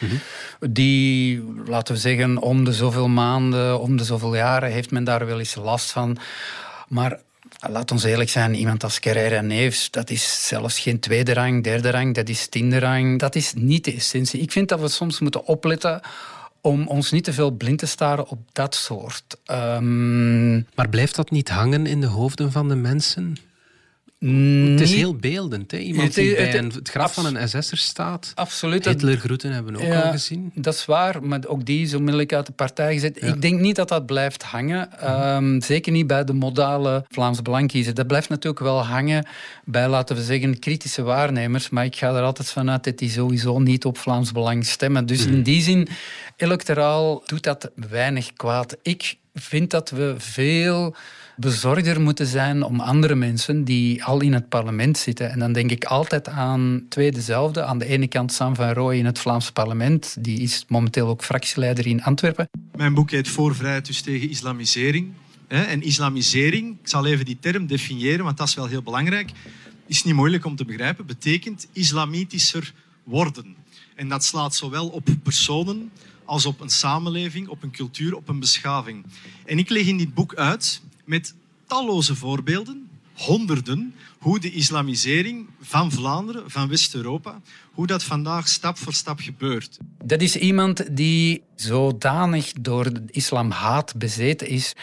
Die, 0.59 1.43
laten 1.65 1.93
we 1.93 1.99
zeggen, 1.99 2.37
om 2.37 2.63
de 2.63 2.73
zoveel 2.73 3.07
maanden, 3.07 3.79
om 3.79 3.97
de 3.97 4.03
zoveel 4.03 4.35
jaren 4.35 4.71
heeft 4.71 4.91
men 4.91 5.03
daar 5.03 5.25
wel 5.25 5.39
eens 5.39 5.55
last 5.55 5.91
van. 5.91 6.17
Maar 6.87 7.19
laat 7.69 7.91
ons 7.91 8.03
eerlijk 8.03 8.29
zijn, 8.29 8.55
iemand 8.55 8.83
als 8.83 8.99
Carrera 8.99 9.41
Neefs, 9.41 9.91
dat 9.91 10.09
is 10.09 10.47
zelfs 10.47 10.79
geen 10.79 10.99
tweede 10.99 11.33
rang, 11.33 11.63
derde 11.63 11.89
rang, 11.89 12.15
dat 12.15 12.29
is 12.29 12.47
tiende 12.47 12.79
rang. 12.79 13.19
Dat 13.19 13.35
is 13.35 13.53
niet 13.55 13.85
de 13.85 13.93
essentie. 13.93 14.41
Ik 14.41 14.51
vind 14.51 14.69
dat 14.69 14.79
we 14.79 14.87
soms 14.87 15.19
moeten 15.19 15.45
opletten 15.45 16.01
om 16.61 16.87
ons 16.87 17.11
niet 17.11 17.23
te 17.23 17.33
veel 17.33 17.51
blind 17.51 17.79
te 17.79 17.85
staren 17.85 18.27
op 18.27 18.39
dat 18.51 18.75
soort. 18.75 19.37
Um... 19.51 20.67
Maar 20.75 20.89
blijft 20.89 21.15
dat 21.15 21.31
niet 21.31 21.49
hangen 21.49 21.85
in 21.85 22.01
de 22.01 22.07
hoofden 22.07 22.51
van 22.51 22.67
de 22.67 22.75
mensen? 22.75 23.37
Het 24.19 24.81
is 24.81 24.93
heel 24.93 25.15
beeldend. 25.15 25.71
Hè? 25.71 25.77
Iemand 25.77 26.13
die 26.13 26.35
bij 26.35 26.57
een, 26.57 26.71
het 26.71 26.89
graf 26.89 27.13
van 27.13 27.35
een 27.35 27.49
SS'er 27.49 27.77
staat. 27.77 28.31
Absoluut. 28.35 28.85
Hitlergroeten 28.85 29.51
hebben 29.51 29.73
we 29.73 29.79
ook 29.79 29.85
ja, 29.85 30.01
al 30.01 30.11
gezien. 30.11 30.51
Dat 30.55 30.73
is 30.73 30.85
waar, 30.85 31.23
maar 31.23 31.39
ook 31.47 31.65
die 31.65 31.81
is 31.81 31.93
onmiddellijk 31.93 32.33
uit 32.33 32.45
de 32.45 32.51
partij 32.51 32.93
gezet. 32.93 33.17
Ja. 33.21 33.27
Ik 33.27 33.41
denk 33.41 33.59
niet 33.59 33.75
dat 33.75 33.89
dat 33.89 34.05
blijft 34.05 34.43
hangen. 34.43 34.89
Um, 35.35 35.61
zeker 35.61 35.91
niet 35.91 36.07
bij 36.07 36.23
de 36.23 36.33
modale 36.33 37.05
Vlaams 37.09 37.41
Belangkiezer. 37.41 37.93
Dat 37.93 38.07
blijft 38.07 38.29
natuurlijk 38.29 38.63
wel 38.63 38.85
hangen 38.85 39.27
bij, 39.65 39.87
laten 39.87 40.15
we 40.15 40.23
zeggen, 40.23 40.59
kritische 40.59 41.01
waarnemers. 41.01 41.69
Maar 41.69 41.85
ik 41.85 41.95
ga 41.95 42.15
er 42.15 42.23
altijd 42.23 42.51
vanuit 42.51 42.83
dat 42.83 42.97
die 42.97 43.09
sowieso 43.09 43.59
niet 43.59 43.85
op 43.85 43.97
Vlaams 43.97 44.31
Belang 44.31 44.65
stemmen. 44.65 45.05
Dus 45.05 45.27
mm. 45.27 45.33
in 45.33 45.43
die 45.43 45.61
zin, 45.61 45.87
electoraal 46.35 47.23
doet 47.25 47.43
dat 47.43 47.71
weinig 47.89 48.33
kwaad. 48.33 48.77
Ik 48.81 49.17
vind 49.39 49.71
dat 49.71 49.89
we 49.89 50.15
veel 50.17 50.95
bezorgder 51.35 52.01
moeten 52.01 52.27
zijn 52.27 52.63
om 52.63 52.79
andere 52.79 53.15
mensen 53.15 53.63
die 53.63 54.03
al 54.03 54.21
in 54.21 54.33
het 54.33 54.49
parlement 54.49 54.97
zitten. 54.97 55.31
En 55.31 55.39
dan 55.39 55.53
denk 55.53 55.71
ik 55.71 55.85
altijd 55.85 56.27
aan 56.27 56.85
twee 56.89 57.11
dezelfde. 57.11 57.63
Aan 57.63 57.77
de 57.77 57.85
ene 57.85 58.07
kant 58.07 58.33
Sam 58.33 58.55
van 58.55 58.71
Rooij 58.71 58.97
in 58.97 59.05
het 59.05 59.19
Vlaams 59.19 59.51
parlement. 59.51 60.15
Die 60.19 60.39
is 60.39 60.65
momenteel 60.67 61.07
ook 61.07 61.23
fractieleider 61.23 61.87
in 61.87 62.03
Antwerpen. 62.03 62.49
Mijn 62.75 62.93
boek 62.93 63.11
heet 63.11 63.27
Voor 63.27 63.55
vrijheid 63.55 63.85
dus 63.85 64.01
tegen 64.01 64.29
islamisering. 64.29 65.11
En 65.47 65.81
islamisering, 65.81 66.77
ik 66.81 66.87
zal 66.87 67.05
even 67.05 67.25
die 67.25 67.37
term 67.39 67.67
definiëren, 67.67 68.25
want 68.25 68.37
dat 68.37 68.47
is 68.47 68.55
wel 68.55 68.65
heel 68.65 68.81
belangrijk, 68.81 69.31
is 69.85 70.03
niet 70.03 70.13
moeilijk 70.13 70.45
om 70.45 70.55
te 70.55 70.65
begrijpen, 70.65 71.05
betekent 71.05 71.67
islamitischer 71.73 72.73
worden. 73.03 73.55
En 73.95 74.07
dat 74.07 74.23
slaat 74.23 74.55
zowel 74.55 74.87
op 74.87 75.07
personen 75.23 75.91
als 76.27 76.45
op 76.45 76.59
een 76.59 76.69
samenleving, 76.69 77.47
op 77.47 77.63
een 77.63 77.71
cultuur, 77.71 78.15
op 78.15 78.27
een 78.29 78.39
beschaving. 78.39 79.05
En 79.45 79.57
ik 79.59 79.69
leg 79.69 79.85
in 79.85 79.97
dit 79.97 80.13
boek 80.13 80.35
uit 80.35 80.81
met 81.05 81.33
talloze 81.67 82.15
voorbeelden, 82.15 82.89
honderden, 83.13 83.93
hoe 84.19 84.39
de 84.39 84.51
islamisering 84.51 85.47
van 85.61 85.91
Vlaanderen, 85.91 86.43
van 86.51 86.69
West-Europa, 86.69 87.41
hoe 87.71 87.87
dat 87.87 88.03
vandaag 88.03 88.47
stap 88.47 88.77
voor 88.77 88.93
stap 88.93 89.19
gebeurt. 89.19 89.77
Dat 90.03 90.21
is 90.21 90.35
iemand 90.35 90.95
die 90.95 91.43
zodanig 91.55 92.53
door 92.61 92.93
de 92.93 93.01
islamhaat 93.07 93.95
bezeten 93.95 94.47
is 94.47 94.73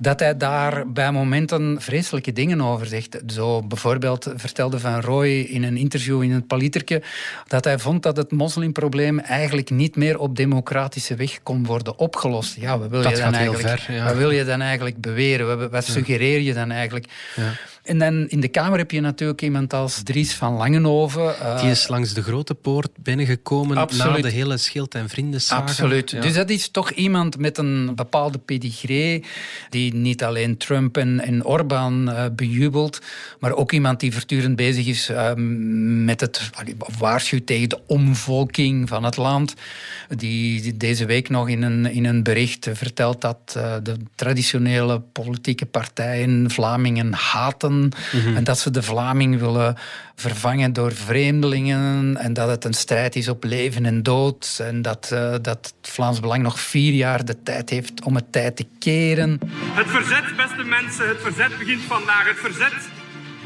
dat 0.00 0.20
hij 0.20 0.36
daar 0.36 0.92
bij 0.92 1.12
momenten 1.12 1.80
vreselijke 1.80 2.32
dingen 2.32 2.60
over 2.60 2.86
zegt. 2.86 3.18
Zo 3.26 3.62
bijvoorbeeld 3.62 4.32
vertelde 4.34 4.78
Van 4.78 5.00
Roy 5.00 5.28
in 5.28 5.62
een 5.62 5.76
interview 5.76 6.22
in 6.22 6.30
het 6.30 6.46
Paliterke 6.46 7.02
dat 7.46 7.64
hij 7.64 7.78
vond 7.78 8.02
dat 8.02 8.16
het 8.16 8.30
moslimprobleem 8.30 9.18
eigenlijk 9.18 9.70
niet 9.70 9.96
meer 9.96 10.18
op 10.18 10.36
democratische 10.36 11.14
weg 11.14 11.42
kon 11.42 11.64
worden 11.64 11.98
opgelost. 11.98 12.56
Ja, 12.60 12.78
wat 12.78 12.90
wil, 12.90 13.02
Dat 13.02 13.10
je 13.10 13.16
dan, 13.16 13.24
gaat 13.24 13.36
heel 13.42 13.52
eigenlijk, 13.52 13.80
ver, 13.80 13.94
ja. 13.94 14.04
wat 14.04 14.16
wil 14.16 14.30
je 14.30 14.44
dan 14.44 14.60
eigenlijk 14.60 15.00
beweren? 15.00 15.58
Wat, 15.58 15.70
wat 15.70 15.84
suggereer 15.84 16.40
je 16.40 16.54
dan 16.54 16.70
eigenlijk? 16.70 17.06
En 17.88 17.98
dan 17.98 18.28
in 18.28 18.40
de 18.40 18.48
Kamer 18.48 18.78
heb 18.78 18.90
je 18.90 19.00
natuurlijk 19.00 19.42
iemand 19.42 19.72
als 19.72 20.02
Dries 20.02 20.34
van 20.34 20.52
Langenhoven. 20.54 21.38
eh, 21.40 21.60
Die 21.60 21.70
is 21.70 21.88
langs 21.88 22.12
de 22.14 22.22
grote 22.22 22.54
poort 22.54 22.88
binnengekomen 23.02 23.74
na 23.74 23.80
Absoluut. 23.80 24.22
de 24.22 24.30
hele 24.30 24.56
schild- 24.56 24.94
en 24.94 25.08
vriendensaga. 25.08 25.62
Absoluut. 25.62 26.10
Ja. 26.10 26.20
Dus 26.20 26.34
dat 26.34 26.50
is 26.50 26.68
toch 26.68 26.90
iemand 26.90 27.38
met 27.38 27.58
een 27.58 27.92
bepaalde 27.94 28.38
pedigree, 28.38 29.24
die 29.70 29.94
niet 29.94 30.24
alleen 30.24 30.56
Trump 30.56 30.96
en, 30.96 31.20
en 31.20 31.44
Orbán 31.44 32.08
eh, 32.10 32.24
bejubelt, 32.36 33.00
maar 33.38 33.52
ook 33.52 33.72
iemand 33.72 34.00
die 34.00 34.12
voortdurend 34.12 34.56
bezig 34.56 34.86
is 34.86 35.08
eh, 35.08 35.30
met 36.04 36.20
het 36.20 36.50
of 36.78 36.98
waarschuwt 36.98 37.46
tegen 37.46 37.68
de 37.68 37.80
omvolking 37.86 38.88
van 38.88 39.04
het 39.04 39.16
land. 39.16 39.54
Die, 40.16 40.62
die 40.62 40.76
deze 40.76 41.04
week 41.06 41.28
nog 41.28 41.48
in 41.48 41.62
een, 41.62 41.86
in 41.86 42.04
een 42.04 42.22
bericht 42.22 42.68
vertelt 42.72 43.20
dat 43.20 43.54
eh, 43.56 43.74
de 43.82 43.96
traditionele 44.14 45.00
politieke 45.00 45.66
partijen 45.66 46.50
Vlamingen 46.50 47.12
haten 47.12 47.76
en 48.34 48.44
dat 48.44 48.58
ze 48.58 48.70
de 48.70 48.82
Vlaming 48.82 49.38
willen 49.38 49.76
vervangen 50.14 50.72
door 50.72 50.92
vreemdelingen 50.92 52.16
en 52.16 52.32
dat 52.32 52.48
het 52.48 52.64
een 52.64 52.74
strijd 52.74 53.16
is 53.16 53.28
op 53.28 53.44
leven 53.44 53.86
en 53.86 54.02
dood 54.02 54.58
en 54.62 54.82
dat, 54.82 55.10
eh, 55.12 55.30
dat 55.42 55.74
het 55.80 55.90
Vlaams 55.90 56.20
Belang 56.20 56.42
nog 56.42 56.60
vier 56.60 56.92
jaar 56.92 57.24
de 57.24 57.42
tijd 57.42 57.70
heeft 57.70 58.04
om 58.04 58.14
het 58.14 58.32
tijd 58.32 58.56
te 58.56 58.66
keren. 58.78 59.40
Het 59.72 59.88
verzet, 59.88 60.36
beste 60.36 60.64
mensen, 60.64 61.08
het 61.08 61.20
verzet 61.20 61.58
begint 61.58 61.82
vandaag. 61.82 62.26
Het 62.28 62.38
verzet 62.38 62.88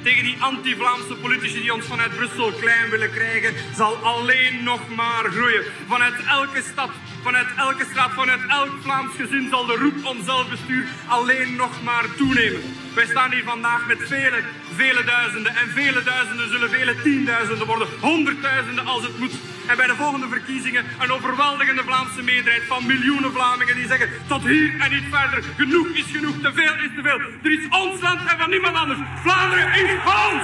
tegen 0.02 0.24
die 0.24 0.36
anti-Vlaamse 0.38 1.14
politici 1.14 1.60
die 1.60 1.74
ons 1.74 1.86
vanuit 1.86 2.16
Brussel 2.16 2.52
klein 2.52 2.90
willen 2.90 3.10
krijgen, 3.10 3.54
zal 3.76 3.94
alleen 3.96 4.62
nog 4.64 4.80
maar 4.96 5.24
groeien. 5.30 5.64
Vanuit 5.88 6.14
elke 6.28 6.62
stad, 6.72 6.90
vanuit 7.22 7.46
elke 7.56 7.84
straat, 7.90 8.12
vanuit 8.12 8.40
elk 8.48 8.72
Vlaams 8.82 9.14
gezin 9.16 9.46
zal 9.50 9.66
de 9.66 9.76
roep 9.82 10.06
om 10.06 10.24
zelfbestuur 10.24 10.84
alleen 11.06 11.56
nog 11.56 11.82
maar 11.82 12.06
toenemen. 12.16 12.62
Wij 12.94 13.06
staan 13.06 13.32
hier 13.32 13.44
vandaag 13.44 13.87
met 13.87 13.99
vele, 14.08 14.42
vele 14.75 15.04
duizenden 15.04 15.56
en 15.56 15.68
vele 15.68 16.02
duizenden 16.02 16.50
zullen 16.50 16.70
vele 16.70 17.02
tienduizenden 17.02 17.66
worden, 17.66 17.88
honderdduizenden 18.00 18.87
als 18.87 19.02
het 19.02 19.18
moet. 19.18 19.34
En 19.66 19.76
bij 19.76 19.87
de 19.87 19.94
volgende 19.94 20.28
verkiezingen 20.28 20.84
een 20.99 21.12
overweldigende 21.12 21.82
Vlaamse 21.82 22.22
meerderheid 22.22 22.62
van 22.68 22.87
miljoenen 22.87 23.32
Vlamingen 23.32 23.75
die 23.75 23.87
zeggen 23.87 24.08
tot 24.28 24.42
hier 24.42 24.80
en 24.80 24.90
niet 24.90 25.04
verder. 25.11 25.44
Genoeg 25.56 25.88
is 25.88 26.06
genoeg, 26.12 26.37
te 26.42 26.52
veel 26.52 26.75
is 26.75 26.90
te 26.96 27.02
veel. 27.02 27.20
Er 27.42 27.52
is 27.58 27.68
ons 27.68 28.00
land 28.00 28.20
en 28.30 28.38
van 28.38 28.50
niemand 28.50 28.76
anders. 28.76 28.99
Vlaanderen 29.22 29.72
is 29.72 29.90
ons! 30.04 30.42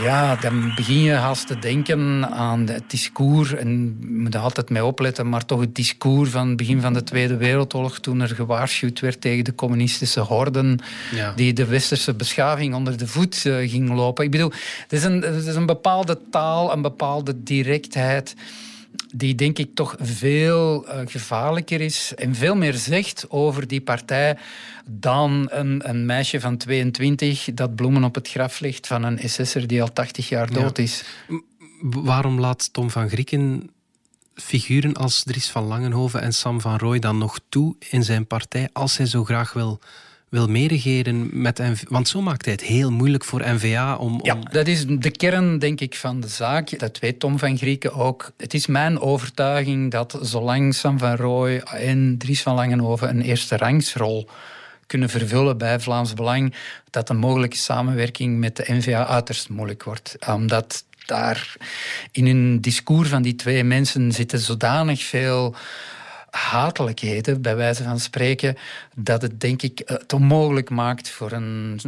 Ja, 0.00 0.36
dan 0.36 0.72
begin 0.74 1.00
je 1.02 1.12
haast 1.12 1.46
te 1.46 1.58
denken 1.58 2.28
aan 2.30 2.66
het 2.68 2.90
discours, 2.90 3.54
en 3.54 3.96
je 4.00 4.06
moet 4.06 4.34
er 4.34 4.40
altijd 4.40 4.70
mee 4.70 4.84
opletten, 4.84 5.28
maar 5.28 5.44
toch 5.44 5.60
het 5.60 5.74
discours 5.74 6.30
van 6.30 6.48
het 6.48 6.56
begin 6.56 6.80
van 6.80 6.92
de 6.92 7.04
Tweede 7.04 7.36
Wereldoorlog, 7.36 7.98
toen 7.98 8.20
er 8.20 8.28
gewaarschuwd 8.28 9.00
werd 9.00 9.20
tegen 9.20 9.44
de 9.44 9.54
communistische 9.54 10.20
horden, 10.20 10.78
Ja. 11.14 11.32
die 11.36 11.52
de 11.52 11.66
westerse 11.66 12.14
beschaving 12.14 12.74
onder 12.74 12.96
de 12.96 13.06
voet 13.06 13.46
eh, 13.46 13.70
ging 13.70 13.88
lopen. 13.94 14.24
Ik 14.24 14.30
bedoel, 14.30 14.52
het 14.82 14.92
is, 14.92 15.04
een, 15.04 15.22
het 15.22 15.46
is 15.46 15.54
een 15.54 15.66
bepaalde 15.66 16.18
taal, 16.30 16.72
een 16.72 16.82
bepaalde 16.82 17.42
directheid 17.42 18.34
die 19.12 19.34
denk 19.34 19.58
ik 19.58 19.74
toch 19.74 19.96
veel 20.00 20.86
eh, 20.86 21.00
gevaarlijker 21.06 21.80
is 21.80 22.12
en 22.14 22.34
veel 22.34 22.56
meer 22.56 22.74
zegt 22.74 23.26
over 23.28 23.68
die 23.68 23.80
partij 23.80 24.38
dan 24.84 25.48
een, 25.50 25.88
een 25.88 26.06
meisje 26.06 26.40
van 26.40 26.56
22 26.56 27.48
dat 27.54 27.74
bloemen 27.74 28.04
op 28.04 28.14
het 28.14 28.28
graf 28.28 28.60
legt 28.60 28.86
van 28.86 29.02
een 29.02 29.18
SS'er 29.28 29.66
die 29.66 29.82
al 29.82 29.92
80 29.92 30.28
jaar 30.28 30.50
dood 30.50 30.78
is. 30.78 31.04
Waarom 31.80 32.40
laat 32.40 32.72
Tom 32.72 32.90
van 32.90 33.08
Grieken 33.08 33.70
figuren 34.34 34.94
als 34.94 35.22
Dries 35.22 35.50
van 35.50 35.64
Langenhoven 35.64 36.20
en 36.20 36.32
Sam 36.32 36.60
van 36.60 36.76
Rooij 36.76 36.98
dan 36.98 37.18
nog 37.18 37.38
toe 37.48 37.76
in 37.90 38.02
zijn 38.02 38.26
partij 38.26 38.68
als 38.72 38.96
hij 38.96 39.06
zo 39.06 39.24
graag 39.24 39.52
wil, 39.52 39.80
wil 40.32 40.46
meeregeren 40.46 41.28
met 41.32 41.58
NV 41.58 41.82
Want 41.88 42.08
zo 42.08 42.22
maakt 42.22 42.44
hij 42.44 42.54
het 42.54 42.62
heel 42.62 42.90
moeilijk 42.90 43.24
voor 43.24 43.42
NVA 43.44 43.96
om... 43.96 44.12
om... 44.20 44.26
Ja, 44.26 44.34
dat 44.34 44.66
is 44.66 44.86
de 44.86 45.10
kern, 45.10 45.58
denk 45.58 45.80
ik, 45.80 45.94
van 45.94 46.20
de 46.20 46.28
zaak. 46.28 46.78
Dat 46.78 46.98
weet 46.98 47.20
Tom 47.20 47.38
van 47.38 47.56
Grieken 47.56 47.94
ook. 47.94 48.32
Het 48.36 48.54
is 48.54 48.66
mijn 48.66 49.00
overtuiging 49.00 49.90
dat 49.90 50.18
zolang 50.22 50.74
Sam 50.74 50.98
van 50.98 51.16
Rooij 51.16 51.60
en 51.62 52.18
Dries 52.18 52.42
van 52.42 52.54
Langenhoven 52.54 53.08
een 53.08 53.20
eerste 53.20 53.56
rangsrol 53.56 54.28
kunnen 54.86 55.08
vervullen 55.08 55.58
bij 55.58 55.80
Vlaams 55.80 56.14
Belang, 56.14 56.54
dat 56.90 57.08
een 57.08 57.18
mogelijke 57.18 57.56
samenwerking 57.56 58.38
met 58.38 58.56
de 58.56 58.64
NVA 58.66 59.06
uiterst 59.06 59.48
moeilijk 59.48 59.82
wordt. 59.82 60.16
Omdat 60.28 60.84
daar 61.06 61.56
in 62.12 62.26
hun 62.26 62.60
discours 62.60 63.08
van 63.08 63.22
die 63.22 63.34
twee 63.34 63.64
mensen 63.64 64.12
zitten 64.12 64.38
zodanig 64.38 65.02
veel 65.02 65.54
hatelijkheden, 66.32 67.42
bij 67.42 67.56
wijze 67.56 67.82
van 67.82 68.00
spreken, 68.00 68.56
dat 68.94 69.22
het 69.22 69.40
denk 69.40 69.62
ik 69.62 69.82
het 69.84 70.12
onmogelijk 70.12 70.70
maakt 70.70 71.10
voor 71.10 71.32
een, 71.32 71.80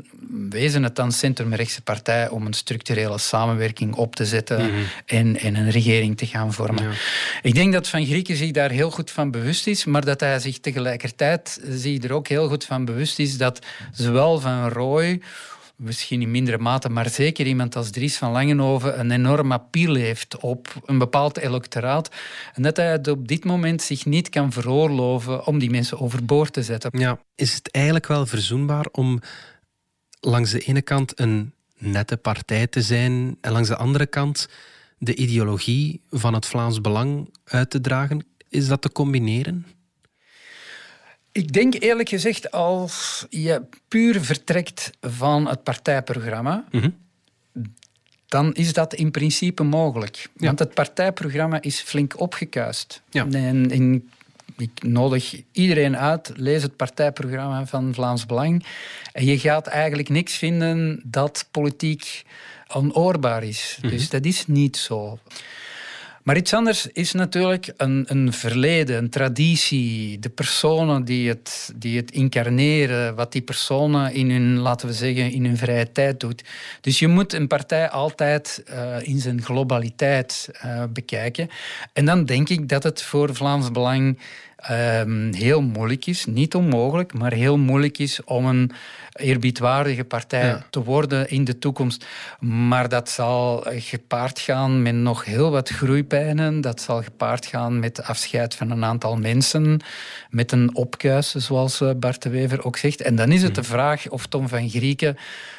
wezen 0.50 0.82
het 0.82 0.96
dan 0.96 1.12
centrumrechtse 1.12 1.82
partij, 1.82 2.28
om 2.28 2.46
een 2.46 2.52
structurele 2.52 3.18
samenwerking 3.18 3.94
op 3.94 4.16
te 4.16 4.24
zetten 4.24 4.70
en, 5.06 5.38
en 5.38 5.54
een 5.54 5.70
regering 5.70 6.16
te 6.16 6.26
gaan 6.26 6.52
vormen. 6.52 6.92
Ik 7.42 7.54
denk 7.54 7.72
dat 7.72 7.88
Van 7.88 8.06
Grieken 8.06 8.36
zich 8.36 8.50
daar 8.50 8.70
heel 8.70 8.90
goed 8.90 9.10
van 9.10 9.30
bewust 9.30 9.66
is, 9.66 9.84
maar 9.84 10.04
dat 10.04 10.20
hij 10.20 10.38
zich 10.38 10.58
tegelijkertijd 10.60 11.60
zich 11.68 12.02
er 12.02 12.12
ook 12.12 12.28
heel 12.28 12.48
goed 12.48 12.64
van 12.64 12.84
bewust 12.84 13.18
is 13.18 13.36
dat 13.36 13.58
zowel 13.92 14.40
Van 14.40 14.68
Rooij 14.68 15.20
misschien 15.76 16.22
in 16.22 16.30
mindere 16.30 16.58
mate, 16.58 16.88
maar 16.88 17.08
zeker 17.10 17.46
iemand 17.46 17.76
als 17.76 17.90
Dries 17.90 18.16
van 18.16 18.32
Langenhoven 18.32 19.00
een 19.00 19.10
enorm 19.10 19.52
appeal 19.52 19.94
heeft 19.94 20.36
op 20.36 20.74
een 20.84 20.98
bepaald 20.98 21.38
electoraat. 21.38 22.10
En 22.54 22.62
dat 22.62 22.76
hij 22.76 22.90
het 22.90 23.08
op 23.08 23.28
dit 23.28 23.44
moment 23.44 23.82
zich 23.82 24.04
niet 24.04 24.28
kan 24.28 24.52
veroorloven 24.52 25.46
om 25.46 25.58
die 25.58 25.70
mensen 25.70 26.00
overboord 26.00 26.52
te 26.52 26.62
zetten. 26.62 26.98
Ja, 26.98 27.18
is 27.34 27.54
het 27.54 27.70
eigenlijk 27.70 28.06
wel 28.06 28.26
verzoenbaar 28.26 28.86
om 28.92 29.20
langs 30.20 30.50
de 30.50 30.60
ene 30.60 30.82
kant 30.82 31.20
een 31.20 31.52
nette 31.78 32.16
partij 32.16 32.66
te 32.66 32.82
zijn 32.82 33.36
en 33.40 33.52
langs 33.52 33.68
de 33.68 33.76
andere 33.76 34.06
kant 34.06 34.48
de 34.98 35.14
ideologie 35.14 36.00
van 36.10 36.34
het 36.34 36.46
Vlaams 36.46 36.80
Belang 36.80 37.34
uit 37.44 37.70
te 37.70 37.80
dragen? 37.80 38.26
Is 38.48 38.68
dat 38.68 38.82
te 38.82 38.92
combineren? 38.92 39.66
Ik 41.34 41.52
denk 41.52 41.74
eerlijk 41.82 42.08
gezegd, 42.08 42.50
als 42.50 43.26
je 43.30 43.62
puur 43.88 44.24
vertrekt 44.24 44.90
van 45.00 45.48
het 45.48 45.62
partijprogramma, 45.62 46.64
dan 48.28 48.52
is 48.52 48.72
dat 48.72 48.94
in 48.94 49.10
principe 49.10 49.62
mogelijk. 49.62 50.28
Want 50.34 50.58
het 50.58 50.74
partijprogramma 50.74 51.62
is 51.62 51.80
flink 51.80 52.20
opgekuist. 52.20 53.02
Ja. 53.10 53.26
En, 53.30 53.70
en 53.70 54.10
ik 54.56 54.82
nodig 54.82 55.42
iedereen 55.52 55.96
uit, 55.96 56.32
lees 56.36 56.62
het 56.62 56.76
partijprogramma 56.76 57.66
van 57.66 57.94
Vlaams 57.94 58.26
Belang. 58.26 58.66
En 59.12 59.24
je 59.24 59.38
gaat 59.38 59.66
eigenlijk 59.66 60.08
niks 60.08 60.34
vinden 60.36 61.00
dat 61.04 61.48
politiek 61.50 62.22
onoorbaar 62.68 63.42
is. 63.42 63.78
Dus 63.80 64.08
dat 64.08 64.24
is 64.24 64.46
niet 64.46 64.76
zo. 64.76 65.18
Maar 66.24 66.36
iets 66.36 66.54
anders 66.54 66.86
is 66.86 67.12
natuurlijk 67.12 67.72
een, 67.76 68.04
een 68.08 68.32
verleden, 68.32 68.96
een 68.96 69.10
traditie, 69.10 70.18
de 70.18 70.28
personen 70.28 71.04
die 71.04 71.28
het, 71.28 71.72
die 71.76 71.96
het 71.96 72.10
incarneren, 72.10 73.14
wat 73.14 73.32
die 73.32 73.42
personen 73.42 74.12
in 74.12 74.30
hun, 74.30 74.58
laten 74.58 74.88
we 74.88 74.94
zeggen, 74.94 75.32
in 75.32 75.44
hun 75.44 75.56
vrije 75.56 75.92
tijd 75.92 76.20
doet. 76.20 76.44
Dus 76.80 76.98
je 76.98 77.08
moet 77.08 77.32
een 77.32 77.46
partij 77.46 77.90
altijd 77.90 78.62
eh, 78.66 78.96
in 79.02 79.20
zijn 79.20 79.42
globaliteit 79.42 80.48
eh, 80.52 80.84
bekijken. 80.92 81.48
En 81.92 82.04
dan 82.04 82.24
denk 82.24 82.48
ik 82.48 82.68
dat 82.68 82.82
het 82.82 83.02
voor 83.02 83.34
Vlaams 83.34 83.70
Belang 83.70 84.18
ehm, 84.66 85.32
heel 85.32 85.62
moeilijk 85.62 86.06
is, 86.06 86.24
niet 86.26 86.54
onmogelijk, 86.54 87.12
maar 87.14 87.32
heel 87.32 87.58
moeilijk 87.58 87.98
is 87.98 88.24
om 88.24 88.46
een 88.46 88.70
eerbiedwaardige 89.12 90.04
partij 90.04 90.46
Ja. 90.46 90.66
te 90.70 90.82
worden 90.82 91.30
in 91.30 91.44
de 91.44 91.58
toekomst. 91.58 92.04
Maar 92.40 92.88
dat 92.88 93.08
zal 93.10 93.66
gepaard 93.68 94.38
gaan 94.40 94.82
met 94.82 94.94
nog 94.94 95.24
heel 95.24 95.50
wat 95.50 95.68
groeipijnen. 95.68 96.60
Dat 96.60 96.80
zal 96.80 97.02
gepaard 97.02 97.46
gaan 97.46 97.78
met 97.80 98.02
afscheid 98.02 98.54
van 98.54 98.70
een 98.70 98.84
aantal 98.84 99.16
mensen, 99.16 99.80
met 100.30 100.52
een 100.52 100.74
opkuisen, 100.76 101.42
zoals 101.42 101.80
eh, 101.80 101.90
Bart 101.96 102.22
de 102.22 102.28
Wever 102.28 102.64
ook 102.64 102.76
zegt. 102.76 103.00
En 103.02 103.16
dan 103.16 103.32
is 103.32 103.42
het 103.42 103.54
de 103.54 103.62
vraag 103.62 104.08
of 104.08 104.26
Tom 104.26 104.48
van 104.48 104.68
Grieken 104.70 105.16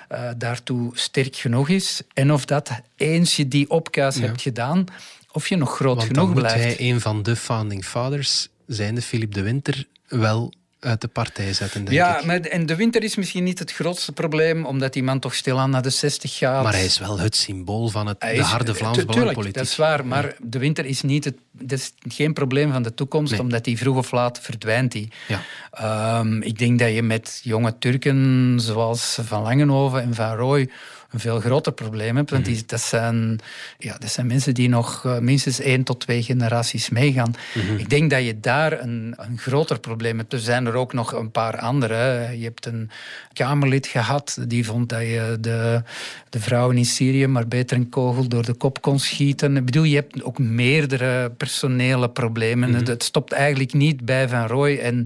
eh, 0.07 0.29
daartoe 0.37 0.89
sterk 0.93 1.35
genoeg 1.35 1.69
is 1.69 2.01
en 2.13 2.31
of 2.31 2.45
dat 2.45 2.71
eens 2.95 3.35
je 3.35 3.47
die 3.47 3.69
opkuis 3.69 4.15
hebt 4.19 4.41
gedaan, 4.41 4.85
of 5.31 5.47
je 5.47 5.55
nog 5.55 5.75
groot 5.75 5.95
Want 5.95 6.07
genoeg 6.07 6.23
dan 6.25 6.33
moet 6.33 6.41
blijft. 6.41 6.77
hij 6.77 6.89
een 6.89 7.01
van 7.01 7.23
de 7.23 7.35
founding 7.35 7.85
fathers, 7.85 8.47
zijnde 8.67 9.01
Philip 9.01 9.33
de 9.33 9.41
Winter, 9.41 9.85
wel 10.07 10.53
uit 10.79 11.01
de 11.01 11.07
partij 11.07 11.53
zetten, 11.53 11.79
denk 11.85 11.97
ja, 11.97 12.19
ik. 12.19 12.25
maar 12.25 12.39
en 12.39 12.65
de 12.65 12.75
winter 12.75 13.03
is 13.03 13.15
misschien 13.15 13.43
niet 13.43 13.59
het 13.59 13.71
grootste 13.71 14.11
probleem, 14.11 14.65
omdat 14.65 14.93
die 14.93 15.03
man 15.03 15.19
toch 15.19 15.35
stilaan 15.35 15.69
naar 15.69 15.81
de 15.81 15.89
60 15.89 16.37
gaat. 16.37 16.63
Maar 16.63 16.73
hij 16.73 16.85
is 16.85 16.99
wel 16.99 17.19
het 17.19 17.35
symbool 17.35 17.87
van 17.89 18.07
het, 18.07 18.15
Hij 18.21 18.33
de 18.33 18.39
is- 18.39 18.45
harde 18.45 18.71
tu- 18.71 18.77
Vlaams 18.77 18.95
tuurlijk, 18.97 19.17
belangpolitiek. 19.17 19.55
Dat 19.55 19.65
is 19.65 19.75
waar, 19.75 20.05
maar 20.05 20.35
de 20.41 20.59
winter 20.59 20.85
is, 20.85 21.01
niet 21.01 21.23
het, 21.23 21.35
dat 21.51 21.71
is 21.79 21.93
geen 22.07 22.33
probleem 22.33 22.71
van 22.71 22.83
de 22.83 22.93
toekomst, 22.93 23.31
Nee. 23.31 23.41
omdat 23.41 23.63
die 23.63 23.77
vroeg 23.77 23.97
of 23.97 24.11
laat 24.11 24.39
verdwijnt. 24.39 24.91
Die. 24.91 25.11
Ja. 25.27 25.41
Ehm, 25.71 26.41
ik 26.41 26.57
denk 26.59 26.79
dat 26.79 26.93
je 26.93 27.01
met 27.03 27.39
jonge 27.43 27.77
Turken 27.79 28.55
zoals 28.59 29.17
Van 29.21 29.41
Langenhoven 29.41 30.01
en 30.01 30.13
Van 30.13 30.35
Rooij 30.35 30.69
een 31.09 31.19
veel 31.19 31.39
groter 31.39 31.73
probleem 31.73 32.15
hebt. 32.15 32.29
Want 32.29 32.45
die, 32.45 32.63
dat, 32.65 32.81
zijn, 32.81 33.39
ja, 33.77 33.97
dat 33.97 34.09
zijn 34.09 34.27
mensen 34.27 34.53
die 34.53 34.69
nog 34.69 35.05
eh, 35.05 35.19
minstens 35.19 35.59
één 35.59 35.83
tot 35.83 35.99
twee 35.99 36.23
generaties 36.23 36.89
meegaan. 36.89 37.33
Ik 37.77 37.89
denk 37.89 38.09
dat 38.09 38.25
je 38.25 38.39
daar 38.39 38.81
een, 38.81 39.13
een 39.17 39.37
groter 39.37 39.79
probleem 39.79 40.17
hebt. 40.17 40.33
Er 40.33 40.39
zijn 40.39 40.65
er 40.65 40.73
ook 40.73 40.93
nog 40.93 41.11
een 41.11 41.31
paar 41.31 41.57
andere. 41.59 42.29
Je 42.37 42.43
hebt 42.43 42.65
een 42.65 42.89
Kamerlid 43.33 43.87
gehad 43.87 44.37
die 44.47 44.65
vond 44.65 44.89
dat 44.89 45.01
je 45.01 45.37
de, 45.39 45.81
de 46.29 46.39
vrouwen 46.39 46.77
in 46.77 46.85
Syrië 46.85 47.27
maar 47.27 47.47
beter 47.47 47.77
een 47.77 47.89
kogel 47.89 48.27
door 48.27 48.45
de 48.45 48.53
kop 48.53 48.81
kon 48.81 48.99
schieten. 48.99 49.57
Ik 49.57 49.65
bedoel, 49.65 49.83
je 49.83 49.95
hebt 49.95 50.23
ook 50.23 50.39
meerdere 50.39 51.31
personele 51.31 52.09
problemen. 52.09 52.73
Het 52.73 53.03
stopt 53.03 53.31
eigenlijk 53.31 53.73
niet 53.73 54.05
bij 54.05 54.29
Van 54.29 54.47
Rooij 54.47 54.79
en 54.79 55.05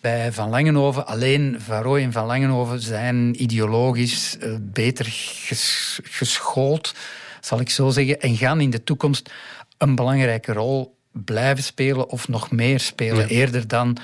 bij 0.00 0.32
Van 0.32 0.48
Langenhoven. 0.48 1.06
Alleen 1.06 1.56
Van 1.60 1.82
Rooij 1.82 2.02
en 2.02 2.12
Van 2.12 2.26
Langenhoven 2.26 2.80
zijn 2.80 3.42
ideologisch 3.42 4.38
eh, 4.38 4.50
beter 4.60 5.04
ges- 5.08 6.00
geschoold, 6.02 6.94
zal 7.40 7.60
ik 7.60 7.70
zo 7.70 7.90
zeggen, 7.90 8.20
en 8.20 8.36
gaan 8.36 8.60
in 8.60 8.70
de 8.70 8.84
toekomst 8.84 9.30
een 9.78 9.94
belangrijke 9.94 10.52
rol 10.52 10.96
blijven 11.12 11.64
spelen 11.64 12.08
of 12.08 12.28
nog 12.28 12.50
meer 12.50 12.80
spelen. 12.80 13.18
Ja. 13.18 13.26
Eerder 13.26 13.68
dan 13.68 13.96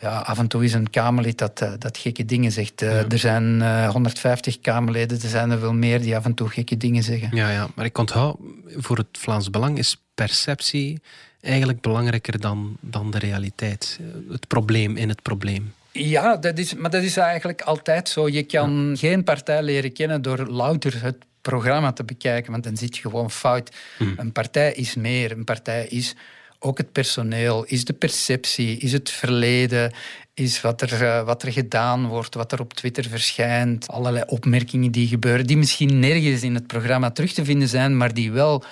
ja, 0.00 0.18
af 0.18 0.38
en 0.38 0.46
toe 0.48 0.64
is 0.64 0.72
een 0.72 0.90
Kamerlid 0.90 1.38
dat, 1.38 1.60
eh, 1.60 1.72
dat 1.78 1.98
gekke 1.98 2.24
dingen 2.24 2.52
zegt. 2.52 2.82
Eh, 2.82 3.12
Er 3.12 3.18
zijn 3.18 3.62
eh, 3.62 3.88
150 3.90 4.60
Kamerleden, 4.60 5.20
er 5.22 5.28
zijn 5.28 5.50
er 5.50 5.60
wel 5.60 5.72
meer 5.74 6.00
die 6.00 6.16
af 6.16 6.24
en 6.24 6.34
toe 6.34 6.48
gekke 6.48 6.76
dingen 6.76 7.02
zeggen. 7.02 7.28
Ja, 7.36 7.50
ja, 7.50 7.68
maar 7.74 7.84
ik 7.84 7.98
onthoud, 7.98 8.36
voor 8.76 8.96
het 8.96 9.06
Vlaams 9.12 9.50
Belang 9.50 9.78
is 9.78 10.02
perceptie 10.14 11.00
eigenlijk 11.40 11.80
belangrijker 11.80 12.40
dan, 12.40 12.76
dan 12.80 13.10
de 13.10 13.18
realiteit. 13.18 14.00
Het 14.30 14.46
probleem 14.46 14.96
in 14.96 15.08
het 15.08 15.22
probleem. 15.22 15.72
Ja, 15.92 16.36
dat 16.36 16.58
is, 16.58 16.74
maar 16.74 16.90
dat 16.90 17.02
is 17.02 17.16
eigenlijk 17.16 17.62
altijd 17.62 18.08
zo. 18.08 18.28
Je 18.28 18.42
kan 18.42 18.94
geen 18.98 19.24
partij 19.24 19.62
leren 19.62 19.92
kennen 19.92 20.22
door 20.22 20.46
louter 20.46 21.02
het 21.02 21.16
programma 21.40 21.92
te 21.92 22.04
bekijken, 22.04 22.52
want 22.52 22.64
dan 22.64 22.76
zit 22.76 22.96
je 22.96 23.02
gewoon 23.02 23.30
fout. 23.30 23.76
Een 24.16 24.32
partij 24.32 24.72
is 24.72 24.94
meer. 24.94 25.32
Een 25.32 25.44
partij 25.44 25.86
is 25.86 26.14
ook 26.58 26.78
het 26.78 26.92
personeel, 26.92 27.64
is 27.64 27.84
de 27.84 27.92
perceptie, 27.92 28.78
is 28.78 28.92
het 28.92 29.10
verleden, 29.10 29.92
is 30.34 30.60
wat 30.60 30.80
er, 30.80 31.02
eh, 31.06 31.24
wat 31.24 31.42
er 31.42 31.52
gedaan 31.52 32.06
wordt, 32.06 32.34
wat 32.34 32.52
er 32.52 32.60
op 32.60 32.74
Twitter 32.74 33.04
verschijnt, 33.04 33.88
allerlei 33.88 34.24
opmerkingen 34.26 34.90
die 34.90 35.08
gebeuren, 35.08 35.46
die 35.46 35.56
misschien 35.56 35.98
nergens 35.98 36.42
in 36.42 36.54
het 36.54 36.66
programma 36.66 37.10
terug 37.10 37.32
te 37.32 37.44
vinden 37.44 37.68
zijn, 37.68 37.96
maar 37.96 38.14
die 38.14 38.32
wel 38.32 38.64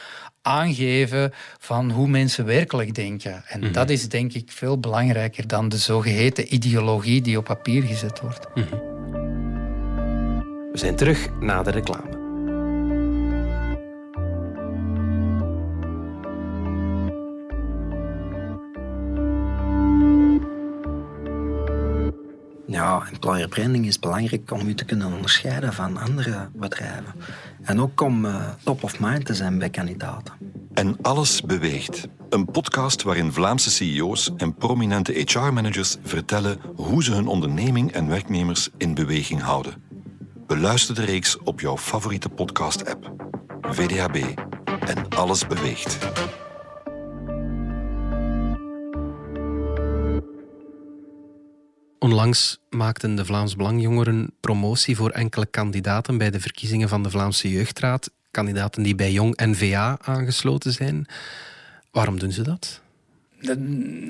aangeven 0.48 1.32
van 1.58 1.90
hoe 1.90 2.08
mensen 2.08 2.44
werkelijk 2.44 2.94
denken. 2.94 3.42
En 3.46 3.72
dat 3.72 3.90
is 3.90 4.08
denk 4.08 4.32
ik 4.32 4.50
veel 4.52 4.78
belangrijker 4.80 5.46
dan 5.46 5.68
de 5.68 5.76
zogeheten 5.78 6.54
ideologie 6.54 7.20
die 7.20 7.38
op 7.38 7.44
papier 7.44 7.82
gezet 7.82 8.20
wordt. 8.20 8.46
We 10.72 10.78
zijn 10.78 10.96
terug 10.96 11.28
na 11.40 11.62
de 11.62 11.70
reclame. 11.70 12.17
Ja, 22.78 23.02
employer 23.10 23.48
branding 23.48 23.86
is 23.86 23.98
belangrijk 23.98 24.50
om 24.50 24.68
u 24.68 24.74
te 24.74 24.84
kunnen 24.84 25.12
onderscheiden 25.12 25.72
van 25.72 25.96
andere 25.96 26.48
bedrijven. 26.52 27.14
En 27.62 27.80
ook 27.80 28.00
om 28.00 28.24
eh, 28.24 28.48
top 28.64 28.82
of 28.82 29.00
mind 29.00 29.26
te 29.26 29.34
zijn 29.34 29.58
bij 29.58 29.70
kandidaten. 29.70 30.34
En 30.74 30.96
alles 31.02 31.42
beweegt. 31.42 32.08
Een 32.28 32.44
podcast 32.44 33.02
waarin 33.02 33.32
Vlaamse 33.32 33.70
CEO's 33.70 34.30
en 34.36 34.54
prominente 34.54 35.12
HR-managers 35.12 35.96
vertellen 36.02 36.58
hoe 36.76 37.04
ze 37.04 37.12
hun 37.12 37.26
onderneming 37.26 37.92
en 37.92 38.08
werknemers 38.08 38.68
in 38.76 38.94
beweging 38.94 39.42
houden. 39.42 39.82
Beluister 40.46 40.94
de 40.94 41.04
reeks 41.04 41.38
op 41.38 41.60
jouw 41.60 41.76
favoriete 41.78 42.28
podcast-app. 42.28 43.12
VDHB. 43.60 44.38
En 44.80 45.08
alles 45.08 45.46
beweegt. 45.46 45.98
Onlangs 51.98 52.58
maakten 52.70 53.14
de 53.14 53.24
Vlaams 53.24 53.56
Belangjongeren 53.56 54.30
promotie 54.40 54.96
voor 54.96 55.10
enkele 55.10 55.46
kandidaten 55.46 56.18
bij 56.18 56.30
de 56.30 56.40
verkiezingen 56.40 56.88
van 56.88 57.02
de 57.02 57.10
Vlaamse 57.10 57.50
Jeugdraad. 57.50 58.10
Kandidaten 58.30 58.82
die 58.82 58.94
bij 58.94 59.12
Jong 59.12 59.36
NVA 59.36 59.98
aangesloten 60.00 60.72
zijn. 60.72 61.06
Waarom 61.90 62.18
doen 62.18 62.32
ze 62.32 62.42
dat? 62.42 62.80
Er 63.40 63.58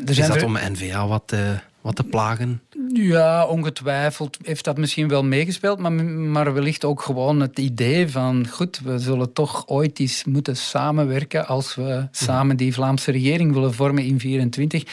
Is 0.05 0.17
dat 0.17 0.43
om 0.43 0.53
NVA 0.53 1.07
wat 1.07 1.23
te, 1.27 1.59
wat 1.81 1.97
te 1.97 2.05
plagen? 2.05 2.63
Ja, 2.93 3.47
ongetwijfeld 3.47 4.39
heeft 4.43 4.65
dat 4.65 4.79
misschien 4.79 5.09
wel 5.09 5.25
meegespeeld, 5.25 5.79
maar, 5.79 5.93
maar 5.93 6.55
wellicht 6.55 6.85
ook 6.85 7.03
gewoon 7.03 7.41
het 7.41 7.59
idee 7.59 8.09
van, 8.09 8.49
goed, 8.49 8.81
we 8.85 8.99
zullen 8.99 9.33
toch 9.33 9.67
ooit 9.67 9.99
eens 9.99 10.25
moeten 10.25 10.57
samenwerken 10.57 11.47
als 11.47 11.75
we 11.75 12.07
samen 12.11 12.57
die 12.57 12.75
Vlaamse 12.75 13.11
regering 13.11 13.53
willen 13.53 13.75
vormen 13.75 14.05
in 14.05 14.21
24. 14.21 14.85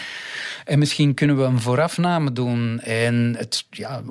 En 0.66 0.80
misschien 0.80 1.14
kunnen 1.14 1.38
we 1.38 1.44
een 1.44 1.60
voorafname 1.60 2.34
doen. 2.34 2.80
En 2.80 3.36
het, 3.38 3.66
ja, 3.70 4.02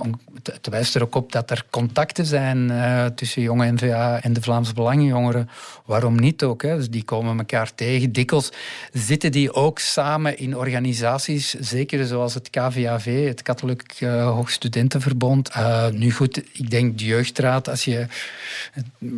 het, 0.42 0.68
wijst 0.68 0.94
er 0.94 1.02
ook 1.02 1.14
op 1.14 1.32
dat 1.32 1.50
er 1.50 1.64
contacten 1.70 2.26
zijn 2.26 2.70
eh, 2.70 3.06
tussen 3.06 3.42
jonge 3.42 3.72
NVA 3.72 4.20
en 4.22 4.32
de 4.32 4.42
Vlaamse 4.42 4.74
Belangenjongeren. 4.74 5.48
Waarom 5.84 6.20
niet 6.20 6.42
ook? 6.42 6.62
Hè? 6.62 6.76
Dus 6.76 6.90
die 6.90 7.04
komen 7.04 7.38
elkaar 7.38 7.74
tegen. 7.74 8.12
Dikwijls 8.12 8.52
zitten 8.92 9.32
die 9.32 9.52
ook 9.52 9.78
samen 9.78 10.38
in 10.38 10.56
organisaties, 10.56 11.54
zeker 11.54 12.06
zoals 12.06 12.34
het 12.34 12.50
KVAV, 12.68 13.26
het 13.26 13.42
Katholiek 13.42 13.96
eh, 13.98 14.24
Hoogstudentenverbond. 14.24 15.48
Eh, 15.48 15.88
nu 15.88 16.10
goed, 16.10 16.36
ik 16.52 16.70
denk 16.70 16.98
de 16.98 17.04
jeugdraad, 17.04 17.68
als 17.68 17.84
je, 17.84 18.06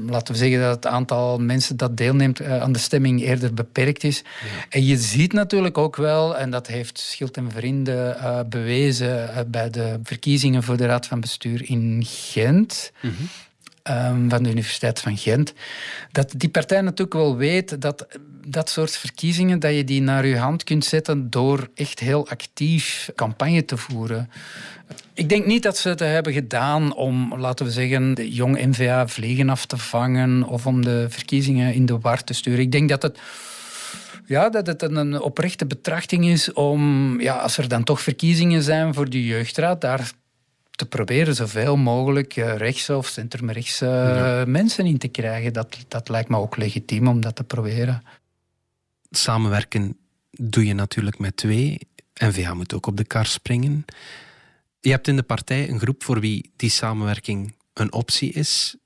laten 0.07 0.35
we 0.35 0.39
zeggen 0.41 0.61
dat 0.61 0.75
het 0.75 0.87
aantal 0.87 1.39
mensen 1.39 1.77
dat 1.77 1.97
deelneemt 1.97 2.41
eh, 2.41 2.63
aan 2.63 2.73
de 2.73 2.79
stemming 2.79 3.23
eerder 3.23 3.55
beperkt 3.55 4.05
is. 4.05 4.25
En 4.69 4.85
je 4.85 4.97
ziet 4.97 5.33
natuurlijk 5.33 5.79
ook 5.79 5.97
wel, 5.97 6.37
en 6.37 6.51
dat 6.51 6.67
heeft 6.67 6.99
Schild 6.99 7.37
en 7.37 7.51
Vrienden 7.51 8.17
bewezen 8.49 9.47
bij 9.51 9.71
de 9.71 9.99
verkiezingen 10.03 10.63
voor 10.63 10.77
de 10.77 10.87
Raad 10.87 11.07
van 11.07 11.21
Bestuur 11.21 11.69
in 11.69 12.03
Gent 12.07 12.93
ehm, 13.83 14.29
van 14.29 14.43
de 14.43 14.51
Universiteit 14.51 15.01
van 15.01 15.17
Gent, 15.17 15.53
dat 16.13 16.33
die 16.37 16.49
partij 16.49 16.81
natuurlijk 16.81 17.13
wel 17.13 17.37
weet 17.37 17.81
dat 17.81 18.07
dat 18.47 18.69
soort 18.69 18.97
verkiezingen, 18.97 19.59
dat 19.59 19.75
je 19.75 19.85
die 19.85 20.03
naar 20.03 20.27
je 20.27 20.39
hand 20.39 20.65
kunt 20.65 20.85
zetten 20.85 21.31
door 21.31 21.69
echt 21.75 22.01
heel 22.01 22.29
actief 22.29 23.11
campagne 23.15 23.65
te 23.65 23.77
voeren. 23.77 24.31
Ik 25.15 25.29
denk 25.29 25.47
niet 25.47 25.63
dat 25.63 25.79
ze 25.79 25.89
het 25.89 26.01
hebben 26.01 26.33
gedaan 26.33 26.95
om, 26.95 27.39
laten 27.39 27.67
we 27.67 27.73
zeggen, 27.73 28.15
de 28.15 28.33
jong 28.33 28.65
NVA 28.65 29.09
vliegen 29.09 29.49
af 29.49 29.67
te 29.67 29.77
vangen 29.77 30.43
of 30.43 30.67
om 30.67 30.85
de 30.85 31.07
verkiezingen 31.09 31.75
in 31.75 31.87
de 31.87 31.99
war 31.99 32.25
te 32.25 32.33
sturen. 32.33 32.61
Ik 32.61 32.73
denk 32.73 32.89
dat 32.89 33.03
het 33.03 33.19
ja, 34.27 34.49
dat 34.49 34.67
het 34.67 34.83
een 34.83 35.21
oprechte 35.21 35.67
betrachting 35.67 36.27
is 36.27 36.53
om, 36.53 37.21
ja, 37.21 37.37
als 37.37 37.59
er 37.59 37.69
dan 37.69 37.85
toch 37.85 38.01
verkiezingen 38.01 38.63
zijn 38.63 38.95
voor 38.95 39.11
de 39.11 39.25
jeugdraad, 39.25 39.81
daar 39.81 40.11
te 40.71 40.87
proberen 40.87 41.35
zoveel 41.35 41.77
mogelijk 41.77 42.37
eh, 42.37 42.57
rechts- 42.57 42.91
of 42.91 43.07
centrumrechtse 43.07 43.87
eh, 43.87 44.45
mensen 44.45 44.87
in 44.87 44.99
te 44.99 45.09
krijgen. 45.09 45.53
Dat, 45.53 45.77
dat 45.89 46.09
lijkt 46.09 46.29
me 46.29 46.37
ook 46.37 46.57
legitiem 46.57 47.09
om 47.09 47.21
dat 47.21 47.37
te 47.37 47.45
proberen. 47.45 48.03
Samenwerken 49.11 49.97
doe 50.31 50.67
je 50.67 50.75
natuurlijk 50.75 51.19
met 51.19 51.37
twee. 51.37 51.79
NVA 52.15 52.55
moet 52.55 52.75
ook 52.75 52.87
op 52.87 52.97
de 52.97 53.05
kar 53.05 53.27
springen. 53.27 53.85
Je 54.81 54.91
hebt 54.91 55.09
in 55.09 55.17
de 55.17 55.23
partij 55.23 55.69
een 55.69 55.81
groep 55.81 56.05
voor 56.05 56.21
wie 56.21 56.53
die 56.57 56.71
samenwerking 56.71 57.55
een 57.73 57.93
optie 57.93 58.33
is, 58.33 58.77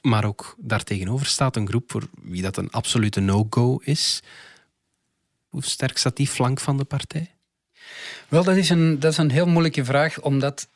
maar 0.00 0.24
ook 0.24 0.54
daartegenover 0.58 1.26
staat 1.26 1.56
een 1.56 1.68
groep 1.68 1.90
voor 1.90 2.08
wie 2.22 2.42
dat 2.42 2.56
een 2.56 2.70
absolute 2.70 3.20
no-go 3.20 3.76
is. 3.76 4.22
Hoe 5.48 5.62
sterk 5.62 5.98
staat 5.98 6.16
die 6.16 6.28
flank 6.28 6.60
van 6.60 6.76
de 6.76 6.84
partij? 6.84 7.34
Wel, 8.28 8.44
dat 8.44 8.56
is 8.56 8.70
een, 8.70 9.00
dat 9.00 9.12
is 9.12 9.18
een 9.18 9.30
heel 9.30 9.46
moeilijke 9.46 9.84
vraag, 9.84 10.20
omdat 10.20 10.68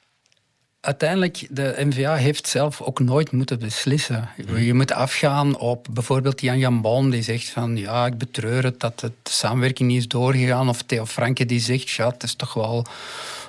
uiteindelijk 0.82 1.46
de 1.50 1.74
NVA 1.78 2.14
heeft 2.14 2.48
zelf 2.48 2.80
ook 2.80 3.00
nooit 3.00 3.32
moeten 3.32 3.58
beslissen. 3.58 4.28
Je 4.56 4.74
moet 4.74 4.92
afgaan 4.92 5.56
op 5.56 5.86
bijvoorbeeld 5.90 6.40
Jan 6.40 6.58
Jan 6.58 6.80
Bon 6.80 7.10
die 7.10 7.22
zegt 7.22 7.48
van 7.50 7.76
ja, 7.76 8.06
ik 8.06 8.18
betreur 8.18 8.64
het 8.64 8.80
dat 8.80 9.00
de 9.00 9.12
samenwerking 9.22 9.88
niet 9.88 9.98
is 9.98 10.08
doorgegaan. 10.08 10.68
Of 10.68 10.82
Theo 10.82 11.06
Franke 11.06 11.46
die 11.46 11.60
zegt 11.60 11.90
ja, 11.90 12.08
het 12.08 12.22
is 12.22 12.34
toch 12.34 12.54
wel 12.54 12.86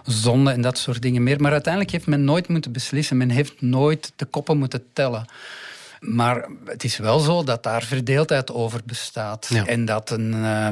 zonde 0.05 0.51
en 0.51 0.61
dat 0.61 0.77
soort 0.77 1.01
dingen 1.01 1.23
meer. 1.23 1.41
Maar 1.41 1.51
uiteindelijk 1.51 1.93
heeft 1.93 2.07
men 2.07 2.23
nooit 2.23 2.47
moeten 2.47 2.71
beslissen. 2.71 3.17
Men 3.17 3.29
heeft 3.29 3.61
nooit 3.61 4.13
de 4.15 4.25
koppen 4.25 4.57
moeten 4.57 4.83
tellen. 4.93 5.25
Maar 5.99 6.47
het 6.65 6.83
is 6.83 6.97
wel 6.97 7.19
zo 7.19 7.43
dat 7.43 7.63
daar 7.63 7.83
verdeeldheid 7.83 8.51
over 8.51 8.81
bestaat. 8.85 9.47
Ja. 9.49 9.65
En 9.65 9.85
dat 9.85 10.09
een... 10.09 10.33
eh, 10.33 10.67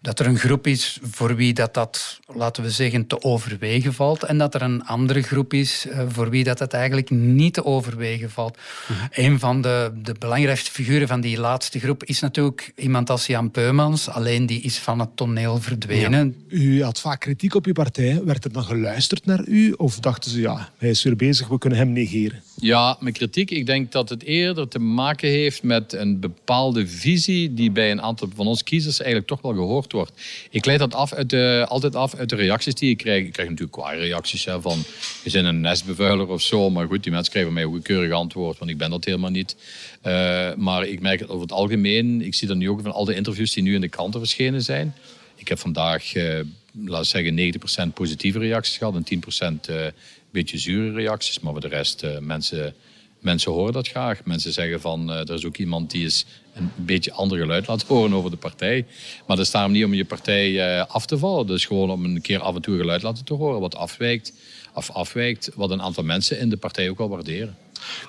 dat 0.00 0.18
er 0.18 0.26
een 0.26 0.38
groep 0.38 0.66
is 0.66 0.98
voor 1.02 1.36
wie 1.36 1.52
dat, 1.52 1.74
dat, 1.74 2.20
laten 2.26 2.62
we 2.62 2.70
zeggen, 2.70 3.06
te 3.06 3.22
overwegen 3.22 3.94
valt. 3.94 4.22
En 4.22 4.38
dat 4.38 4.54
er 4.54 4.62
een 4.62 4.84
andere 4.84 5.22
groep 5.22 5.52
is 5.52 5.86
uh, 5.86 6.00
voor 6.08 6.30
wie 6.30 6.44
dat, 6.44 6.58
dat 6.58 6.72
eigenlijk 6.72 7.10
niet 7.10 7.54
te 7.54 7.64
overwegen 7.64 8.30
valt. 8.30 8.58
Mhm. 8.88 8.98
Een 9.10 9.38
van 9.38 9.62
de, 9.62 9.92
de 10.02 10.14
belangrijkste 10.18 10.70
figuren 10.70 11.08
van 11.08 11.20
die 11.20 11.38
laatste 11.40 11.78
groep 11.78 12.04
is 12.04 12.20
natuurlijk 12.20 12.72
iemand 12.76 13.10
als 13.10 13.26
Jan 13.26 13.50
Peumans. 13.50 14.08
Alleen 14.08 14.46
die 14.46 14.60
is 14.60 14.78
van 14.78 14.98
het 14.98 15.16
toneel 15.16 15.60
verdwenen. 15.60 16.36
U 16.48 16.82
had 16.82 17.00
vaak 17.00 17.20
kritiek 17.20 17.54
op 17.54 17.66
uw 17.66 17.72
partij. 17.72 18.24
Werd 18.24 18.44
er 18.44 18.52
dan 18.52 18.64
geluisterd 18.64 19.26
naar 19.26 19.44
u? 19.46 19.72
Of 19.72 19.98
dachten 20.00 20.30
ze, 20.30 20.40
ja, 20.40 20.68
hij 20.78 20.90
is 20.90 21.02
weer 21.02 21.16
bezig, 21.16 21.48
we 21.48 21.58
kunnen 21.58 21.78
hem 21.78 21.92
negeren? 21.92 22.42
Ja, 22.60 22.96
mijn 23.00 23.14
kritiek. 23.14 23.50
Ik 23.50 23.66
denk 23.66 23.92
dat 23.92 24.08
het 24.08 24.22
eerder 24.22 24.68
te 24.68 24.78
maken 24.78 25.28
heeft 25.28 25.62
met 25.62 25.92
een 25.92 26.20
bepaalde 26.20 26.86
visie 26.86 27.54
die 27.54 27.70
bij 27.70 27.90
een 27.90 28.02
aantal 28.02 28.28
van 28.34 28.46
ons 28.46 28.62
kiezers 28.62 28.98
eigenlijk 28.98 29.28
toch 29.28 29.40
wel 29.40 29.52
gehoord 29.52 29.87
wordt. 29.92 30.12
Ik 30.50 30.64
leid 30.64 30.78
dat 30.78 30.94
af 30.94 31.12
uit 31.12 31.30
de, 31.30 31.64
altijd 31.68 31.96
af 31.96 32.14
uit 32.14 32.28
de 32.28 32.36
reacties 32.36 32.74
die 32.74 32.90
ik 32.90 32.96
krijg. 32.96 33.24
Ik 33.24 33.32
krijg 33.32 33.48
natuurlijk 33.48 33.76
qua 33.78 33.90
reacties 33.90 34.44
hè, 34.44 34.60
van 34.60 34.82
je 35.24 35.30
bent 35.30 35.46
een 35.46 35.60
nestbevuiler 35.60 36.28
of 36.28 36.42
zo. 36.42 36.70
Maar 36.70 36.86
goed, 36.86 37.02
die 37.02 37.12
mensen 37.12 37.32
krijgen 37.32 37.52
mij 37.52 37.62
een 37.62 37.82
keurig 37.82 38.12
antwoord, 38.12 38.58
want 38.58 38.70
ik 38.70 38.78
ben 38.78 38.90
dat 38.90 39.04
helemaal 39.04 39.30
niet. 39.30 39.56
Uh, 40.06 40.54
maar 40.54 40.86
ik 40.86 41.00
merk 41.00 41.20
het 41.20 41.28
over 41.28 41.42
het 41.42 41.52
algemeen, 41.52 42.22
ik 42.22 42.34
zie 42.34 42.48
dat 42.48 42.56
nu 42.56 42.70
ook 42.70 42.80
van 42.82 42.92
al 42.92 43.04
de 43.04 43.14
interviews 43.14 43.52
die 43.52 43.62
nu 43.62 43.74
in 43.74 43.80
de 43.80 43.88
kranten 43.88 44.20
verschenen 44.20 44.62
zijn. 44.62 44.94
Ik 45.36 45.48
heb 45.48 45.58
vandaag, 45.58 46.14
laten 46.14 47.00
we 47.00 47.04
zeggen, 47.04 47.90
90% 47.90 47.92
positieve 47.94 48.38
reacties 48.38 48.76
gehad 48.76 48.94
en 48.94 49.22
10% 49.66 49.70
uh, 49.70 49.86
beetje 50.30 50.58
zure 50.58 50.92
reacties. 50.92 51.40
Maar 51.40 51.52
voor 51.52 51.60
de 51.60 51.68
rest, 51.68 52.06
mensen, 52.20 52.74
mensen 53.20 53.52
horen 53.52 53.72
dat 53.72 53.88
graag. 53.88 54.24
Mensen 54.24 54.52
zeggen 54.52 54.80
van, 54.80 55.10
uh, 55.10 55.16
er 55.16 55.34
is 55.34 55.44
ook 55.44 55.56
iemand 55.56 55.90
die 55.90 56.04
is 56.04 56.26
een 56.54 56.70
beetje 56.76 57.12
ander 57.12 57.38
geluid 57.38 57.66
laat 57.66 57.82
horen 57.82 58.12
over 58.12 58.30
de 58.30 58.36
partij. 58.36 58.86
Maar 59.26 59.36
dat 59.36 59.46
is 59.46 59.52
daarom 59.52 59.72
niet 59.72 59.84
om 59.84 59.94
je 59.94 60.04
partij 60.04 60.50
uh, 60.50 60.84
af 60.86 61.06
te 61.06 61.18
vallen. 61.18 61.46
Dus 61.46 61.64
gewoon 61.64 61.90
om 61.90 62.04
een 62.04 62.20
keer 62.20 62.40
af 62.40 62.54
en 62.54 62.62
toe 62.62 62.76
geluid 62.76 63.02
laten 63.02 63.24
te 63.24 63.34
horen 63.34 63.60
wat 63.60 63.76
afwijkt, 63.76 64.32
of 64.74 64.90
afwijkt, 64.90 65.50
wat 65.54 65.70
een 65.70 65.82
aantal 65.82 66.04
mensen 66.04 66.38
in 66.38 66.48
de 66.48 66.56
partij 66.56 66.88
ook 66.88 66.98
wel 66.98 67.08
waarderen. 67.08 67.56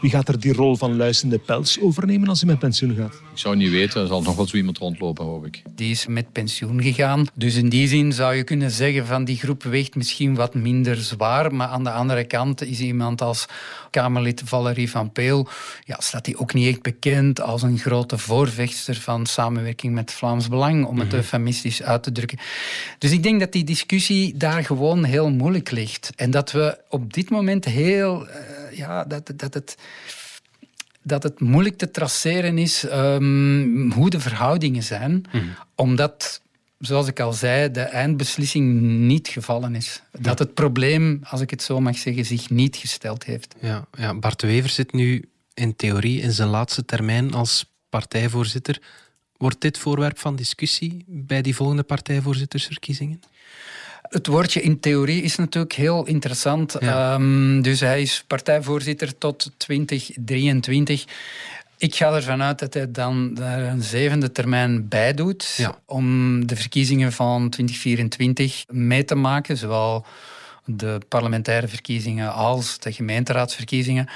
Wie 0.02 0.10
gaat 0.10 0.28
er 0.28 0.40
die 0.40 0.54
rol 0.54 0.76
van 0.76 0.98
luistende 0.98 1.38
pels 1.38 1.80
overnemen 1.82 2.30
als 2.30 2.40
hij 2.40 2.50
met 2.50 2.60
pensioen 2.60 2.96
gaat? 2.96 3.14
Ik 3.14 3.38
zou 3.38 3.56
niet 3.56 3.70
weten. 3.72 4.02
Er 4.02 4.08
zal 4.08 4.22
nog 4.22 4.36
wel 4.36 4.48
zo 4.48 4.58
iemand 4.58 4.78
rondlopen, 4.78 5.26
hoop 5.26 5.46
ik. 5.46 5.62
Die 5.76 5.92
is 5.92 6.08
met 6.08 6.32
pensioen 6.32 6.82
gegaan. 6.82 7.26
Dus 7.34 7.56
in 7.56 7.70
die 7.70 7.88
zin 7.88 8.14
zou 8.14 8.36
je 8.36 8.44
kunnen 8.44 8.72
zeggen 8.72 9.06
van 9.06 9.26
die 9.26 9.38
groep 9.38 9.64
weegt 9.64 9.96
misschien 9.96 10.36
wat 10.36 10.54
minder 10.54 10.98
zwaar. 10.98 11.56
Maar 11.56 11.68
aan 11.68 11.84
de 11.84 11.92
andere 11.92 12.24
kant 12.24 12.62
is 12.62 12.80
iemand 12.80 13.22
als 13.22 13.46
Kamerlid 13.90 14.42
Valerie 14.46 14.90
van 14.90 15.12
Peel... 15.12 15.48
Ja, 15.86 15.98
staat 16.00 16.26
hij 16.26 16.36
ook 16.38 16.54
niet 16.54 16.68
echt 16.68 16.82
bekend 16.82 17.42
als 17.42 17.62
een 17.62 17.78
grote 17.78 18.18
voorvechter 18.18 18.96
van 18.96 19.26
samenwerking 19.26 19.94
met 19.94 20.12
Vlaams 20.12 20.48
Belang, 20.48 20.86
om 20.86 21.00
het 21.00 21.08
mhm. 21.08 21.16
eufemistisch 21.16 21.84
uit 21.84 22.04
te 22.04 22.12
drukken. 22.12 22.40
Dus 22.98 23.12
ik 23.12 23.24
denk 23.24 23.40
dat 23.40 23.52
die 23.52 23.64
discussie 23.64 24.38
daar 24.38 24.64
gewoon 24.64 25.04
heel 25.04 25.30
moeilijk 25.30 25.72
ligt. 25.72 26.12
En 26.16 26.32
dat 26.32 26.52
we 26.52 26.78
op 26.90 27.14
dit 27.14 27.30
moment 27.30 27.66
heel... 27.66 28.28
Ja, 28.80 29.04
dat, 29.04 29.32
dat 29.36 29.54
het 29.54 29.78
dat 31.02 31.24
het 31.24 31.40
moeilijk 31.40 31.78
te 31.78 31.92
traceren 31.92 32.58
is 32.58 32.84
um, 32.84 33.92
hoe 33.92 34.10
de 34.10 34.20
verhoudingen 34.20 34.84
zijn, 34.84 35.24
mm. 35.32 35.56
omdat, 35.76 36.42
zoals 36.80 37.08
ik 37.08 37.20
al 37.20 37.34
zei, 37.34 37.72
de 37.72 37.82
eindbeslissing 37.82 38.82
niet 38.82 39.28
gevallen 39.28 39.76
is. 39.76 40.02
Dat 40.20 40.40
het 40.40 40.54
probleem, 40.54 41.20
als 41.24 41.42
ik 41.42 41.50
het 41.50 41.62
zo 41.62 41.80
mag 41.80 41.98
zeggen, 41.98 42.26
zich 42.26 42.50
niet 42.50 42.76
gesteld 42.76 43.24
heeft. 43.24 43.56
Ja, 43.62 43.88
ja, 43.98 44.14
Bart 44.14 44.42
Wever 44.42 44.70
zit 44.70 44.94
nu 44.94 45.30
in 45.54 45.76
theorie 45.76 46.22
in 46.22 46.32
zijn 46.32 46.50
laatste 46.50 46.86
termijn 46.86 47.34
als 47.34 47.66
partijvoorzitter. 47.90 48.82
Wordt 49.38 49.62
dit 49.62 49.78
voorwerp 49.78 50.20
van 50.20 50.36
discussie 50.36 51.04
bij 51.08 51.42
die 51.42 51.56
volgende 51.56 51.84
partijvoorzittersverkiezingen? 51.84 53.22
Het 54.10 54.28
woordje 54.28 54.62
in 54.62 54.80
theorie 54.80 55.22
is 55.22 55.36
natuurlijk 55.36 55.74
heel 55.74 56.06
interessant. 56.06 56.76
Ehm, 56.76 57.62
dus 57.62 57.80
hij 57.80 58.02
is 58.02 58.24
partijvoorzitter 58.28 59.18
tot 59.18 59.52
2023. 59.58 61.06
Ik 61.78 61.96
ga 61.96 62.14
ervan 62.14 62.42
uit 62.42 62.60
dat 62.60 62.74
hij 62.74 62.92
dan 62.92 63.34
daar 63.34 63.60
een 63.60 63.82
zevende 63.82 64.32
termijn 64.32 64.88
bij 64.88 65.14
doet 65.14 65.70
om 65.86 66.48
de 66.48 66.56
verkiezingen 66.56 67.12
van 67.12 67.50
2024 67.50 68.66
mee 68.68 69.06
te 69.06 69.16
maken, 69.16 69.58
zowel 69.58 70.06
de 70.66 71.02
parlementaire 71.08 71.68
verkiezingen 71.68 72.34
als 72.34 72.80
de 72.80 72.92
gemeenteraadsverkiezingen. 72.92 74.10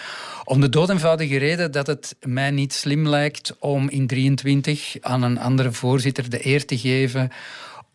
Om 0.43 0.61
de 0.61 0.69
dood 0.69 0.89
eenvoudige 0.89 1.37
reden 1.37 1.71
dat 1.71 1.87
het 1.87 2.15
mij 2.21 2.51
niet 2.51 2.73
slim 2.73 3.07
lijkt 3.07 3.55
om 3.59 3.89
in 3.89 4.07
23 4.07 4.95
aan 5.01 5.23
een 5.23 5.39
andere 5.39 5.71
voorzitter 5.71 6.29
de 6.29 6.45
eer 6.45 6.65
te 6.65 6.77
geven 6.77 7.31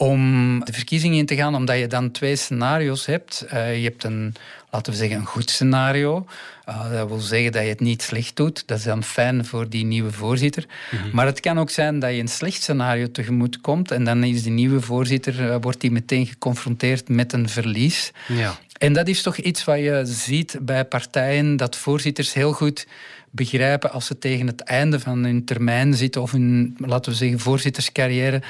om 0.00 0.64
de 0.64 0.72
verkiezingen 0.72 1.18
in 1.18 1.26
te 1.26 1.37
gaan, 1.37 1.54
omdat 1.54 1.78
je 1.78 1.87
dan 1.87 2.11
twee 2.11 2.37
scenario's 2.37 3.06
hebt. 3.06 3.44
Uh, 3.52 3.76
je 3.76 3.84
hebt 3.84 4.04
een, 4.04 4.34
laten 4.70 4.92
we 4.92 4.98
zeggen, 4.98 5.16
een 5.16 5.26
goed 5.26 5.50
scenario. 5.50 6.26
Uh, 6.68 6.90
dat 6.92 7.08
wil 7.08 7.18
zeggen 7.18 7.52
dat 7.52 7.62
je 7.62 7.68
het 7.68 7.80
niet 7.80 8.02
slecht 8.02 8.37
doet. 8.37 8.62
Dat 8.66 8.78
is 8.78 8.84
dan 8.84 9.04
fijn 9.04 9.44
voor 9.44 9.68
die 9.68 9.84
nieuwe 9.84 10.12
voorzitter. 10.12 10.66
Mhm. 10.90 11.08
Maar 11.12 11.26
het 11.26 11.40
kan 11.40 11.58
ook 11.58 11.70
zijn 11.70 11.98
dat 11.98 12.11
je 12.11 12.20
een 12.20 12.28
slecht 12.28 12.62
scenario 12.62 13.11
tegemoet 13.11 13.61
komt 13.61 13.90
en 13.90 14.04
dan 14.04 14.24
is 14.24 14.42
die 14.42 14.52
nieuwe 14.52 14.80
voorzitter, 14.80 15.40
uh, 15.40 15.56
wordt 15.61 15.80
die 15.80 15.90
meteen 15.90 16.26
geconfronteerd 16.26 17.08
met 17.08 17.32
een 17.32 17.48
verlies. 17.48 18.12
Ja. 18.26 18.58
En 18.78 18.92
dat 18.92 19.08
is 19.08 19.22
toch 19.22 19.37
iets 19.37 19.64
wat 19.64 19.78
je 19.78 20.02
ziet 20.04 20.58
bij 20.61 20.84
partijen, 20.84 21.56
dat 21.56 21.76
voorzitters 21.76 22.32
heel 22.32 22.52
goed 22.52 22.87
begrijpen 23.31 23.91
als 23.91 24.07
ze 24.07 24.19
tegen 24.19 24.47
het 24.47 24.61
einde 24.61 25.01
van 25.01 25.25
hun 25.25 25.45
termijn 25.45 25.95
zitten 25.95 26.23
of 26.23 26.33
hun, 26.33 26.77
laten 26.79 27.12
we 27.12 27.19
zeggen, 27.19 27.38
voorzitterscarrière 27.38 28.43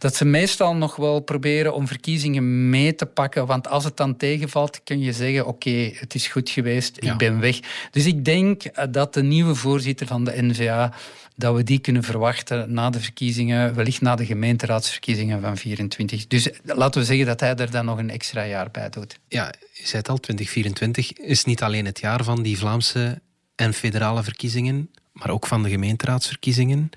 dat 0.00 0.16
ze 0.16 0.24
meestal 0.24 0.76
nog 0.76 0.96
wel 0.96 1.20
proberen 1.20 1.74
om 1.74 1.86
verkiezingen 1.86 2.70
mee 2.70 2.94
te 2.94 3.06
pakken. 3.06 3.46
Want 3.46 3.68
als 3.68 3.84
het 3.84 3.96
dan 3.96 4.16
tegenvalt, 4.16 4.80
kun 4.84 5.00
je 5.00 5.12
zeggen: 5.12 5.46
Oké, 5.46 5.90
het 5.94 6.14
is 6.14 6.26
goed 6.26 6.50
geweest, 6.50 6.96
ik 7.00 7.16
ben 7.16 7.40
weg. 7.40 7.58
Dus 7.90 8.06
ik 8.06 8.24
denk 8.24 8.64
eh, 8.64 8.84
dat 8.90 9.14
de 9.14 9.22
nieuwe 9.22 9.54
voorzitter 9.54 10.06
van 10.06 10.24
de 10.24 10.42
NVA 10.42 10.92
dat 11.36 11.54
we 11.54 11.62
die 11.62 11.78
kunnen 11.78 12.02
verwachten 12.02 12.72
na 12.72 12.90
de 12.90 13.00
verkiezingen, 13.00 13.74
wellicht 13.74 14.00
na 14.00 14.14
de 14.16 14.26
gemeenteraadsverkiezingen 14.26 15.40
van 15.40 15.56
24. 15.56 16.26
Dus 16.26 16.50
laten 16.62 17.00
we 17.00 17.06
zeggen 17.06 17.26
dat 17.26 17.40
hij 17.40 17.54
er 17.54 17.70
dan 17.70 17.84
nog 17.84 17.98
een 17.98 18.10
extra 18.10 18.46
jaar 18.46 18.70
bij 18.70 18.88
doet. 18.90 19.18
Ja, 19.28 19.52
je 19.72 19.86
zei 19.86 19.96
het 19.96 20.08
al, 20.08 20.18
2024 20.18 21.12
is 21.12 21.44
niet 21.44 21.62
alleen 21.62 21.86
het 21.86 22.00
jaar 22.00 22.24
van 22.24 22.42
die 22.42 22.58
Vlaamse 22.58 23.20
en 23.60 23.74
federale 23.74 24.22
verkiezingen, 24.22 24.90
maar 25.12 25.30
ook 25.30 25.46
van 25.46 25.62
de 25.62 25.68
gemeenteraadsverkiezingen. 25.68 26.90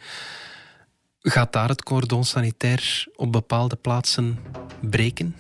Gaat 1.20 1.54
daar 1.54 1.70
het 1.70 1.84
cordon 1.84 2.24
sanitair 2.24 3.08
op 3.16 3.32
bepaalde 3.32 3.76
plaatsen 3.76 4.40
breken? 4.82 5.36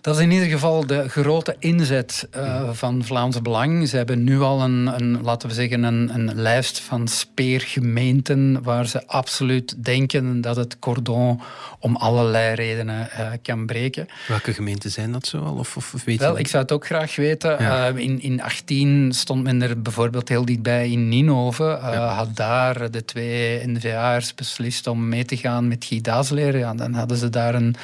Dat 0.00 0.16
is 0.16 0.22
in 0.22 0.30
ieder 0.30 0.48
geval 0.48 0.86
de 0.86 1.08
grote 1.08 1.56
inzet 1.58 2.28
uh, 2.36 2.70
van 2.72 3.04
Vlaams 3.04 3.42
Belang. 3.42 3.88
Ze 3.88 3.96
hebben 3.96 4.24
nu 4.24 4.40
al 4.40 4.62
een, 4.62 4.86
een 4.86 5.22
laten 5.22 5.48
we 5.48 5.54
zeggen, 5.54 5.82
een, 5.82 6.10
een, 6.14 6.34
lijst 6.34 6.80
van 6.80 7.08
speergemeenten 7.08 8.62
waar 8.62 8.86
ze 8.86 9.06
absoluut 9.06 9.84
denken 9.84 10.40
dat 10.40 10.56
het 10.56 10.78
cordon 10.78 11.40
om 11.78 11.96
allerlei 11.96 12.54
redenen 12.54 13.08
uh, 13.18 13.30
kan 13.42 13.66
breken. 13.66 14.08
Welke 14.28 14.52
gemeenten 14.52 14.90
zijn 14.90 15.12
dat 15.12 15.26
zo 15.26 15.38
al? 15.38 15.54
Of, 15.54 15.76
of, 15.76 16.04
weet 16.04 16.18
Wel, 16.18 16.38
ik 16.38 16.48
zou 16.48 16.62
het 16.62 16.72
ook 16.72 16.86
graag 16.86 17.16
weten. 17.16 17.50
Ja. 17.50 17.90
Uh, 17.90 17.96
in, 17.96 18.22
in 18.22 18.42
18 18.42 19.12
stond 19.12 19.42
men 19.42 19.62
er 19.62 19.82
bijvoorbeeld 19.82 20.28
heel 20.28 20.44
dichtbij 20.44 20.90
in 20.90 21.08
Ninove. 21.08 21.64
Ja. 21.64 22.14
Had 22.14 22.36
daar 22.36 22.90
de 22.90 23.04
twee 23.04 23.66
NVA'ers 23.66 24.34
beslist 24.34 24.86
om 24.86 25.08
mee 25.08 25.24
te 25.24 25.36
gaan 25.36 25.68
met 25.68 25.84
Guy 25.84 26.00
Daasleer. 26.00 26.58
Ja, 26.58 26.74
dan 26.74 26.94
hadden 26.94 27.16
ze 27.16 27.30
daar 27.30 27.54
een 27.54 27.74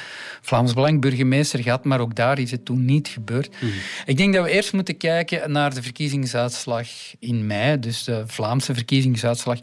Vlaams 0.41 0.73
Belang 0.73 1.01
burgemeester 1.01 1.61
gehad, 1.61 1.83
maar 1.83 1.99
ook 1.99 2.06
daar 2.15 2.39
is 2.39 2.51
het 2.51 2.65
toen 2.65 2.85
niet 2.85 3.07
gebeurd. 3.07 3.49
Mhm. 3.49 3.71
Ik 4.05 4.17
denk 4.17 4.33
dat 4.33 4.43
we 4.43 4.51
eerst 4.51 4.73
moeten 4.73 4.97
kijken 4.97 5.51
naar 5.51 5.73
de 5.73 5.81
verkiezingsuitslag 5.81 6.87
in 7.19 7.47
mei, 7.47 7.79
dus 7.79 8.03
de 8.03 8.23
Vlaamse 8.27 8.73
verkiezingsuitslag. 8.73 9.59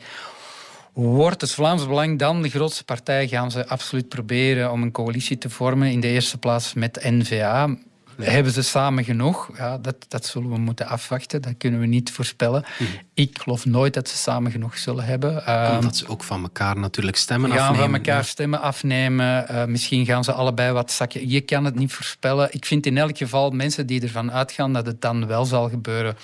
Wordt 0.92 1.40
het 1.40 1.50
Vlaams 1.50 1.86
Belang 1.86 2.18
dan 2.18 2.42
de 2.42 2.48
grootste 2.48 2.84
partij? 2.84 3.28
Gaan 3.28 3.50
ze 3.50 3.66
absoluut 3.66 4.08
proberen 4.08 4.72
om 4.72 4.82
een 4.82 4.92
coalitie 4.92 5.38
te 5.38 5.50
vormen? 5.50 5.90
In 5.90 6.00
de 6.00 6.08
eerste 6.08 6.38
plaats 6.38 6.74
met 6.74 7.02
N-VA. 7.02 7.76
Hebben 8.20 8.52
ze 8.52 8.62
samen 8.62 9.04
genoeg? 9.04 9.50
Ja, 9.56 9.78
dat, 9.78 9.96
dat 10.08 10.26
zullen 10.26 10.50
we 10.50 10.58
moeten 10.58 10.86
afwachten. 10.86 11.42
Dat 11.42 11.54
kunnen 11.58 11.80
we 11.80 11.86
niet 11.86 12.10
voorspellen. 12.10 12.64
Mhm. 12.78 12.90
Ik 13.14 13.38
geloof 13.40 13.64
nooit 13.64 13.94
dat 13.94 14.08
ze 14.08 14.16
samen 14.16 14.50
genoeg 14.50 14.78
zullen 14.78 15.04
hebben. 15.04 15.30
Omdat 15.30 15.84
ehm, 15.84 15.92
ze 15.92 16.08
ook 16.08 16.22
van 16.24 16.42
elkaar 16.42 16.78
natuurlijk 16.78 17.16
stemmen 17.16 17.50
gaan 17.50 17.58
afnemen. 17.58 17.80
Gaan 17.80 17.90
van 17.90 18.00
elkaar 18.00 18.24
stemmen 18.24 18.60
afnemen. 18.60 19.46
Uh, 19.50 19.64
misschien 19.64 20.06
gaan 20.06 20.24
ze 20.24 20.32
allebei 20.32 20.72
wat 20.72 20.92
zakken. 20.92 21.28
Je 21.28 21.40
kan 21.40 21.64
het 21.64 21.74
niet 21.74 21.92
voorspellen. 21.92 22.48
Ik 22.50 22.64
vind 22.64 22.86
in 22.86 22.98
elk 22.98 23.18
geval 23.18 23.50
mensen 23.50 23.86
die 23.86 24.02
ervan 24.02 24.32
uitgaan 24.32 24.72
dat 24.72 24.86
het 24.86 25.00
dan 25.00 25.26
wel 25.26 25.44
zal 25.44 25.68
gebeuren. 25.68 26.16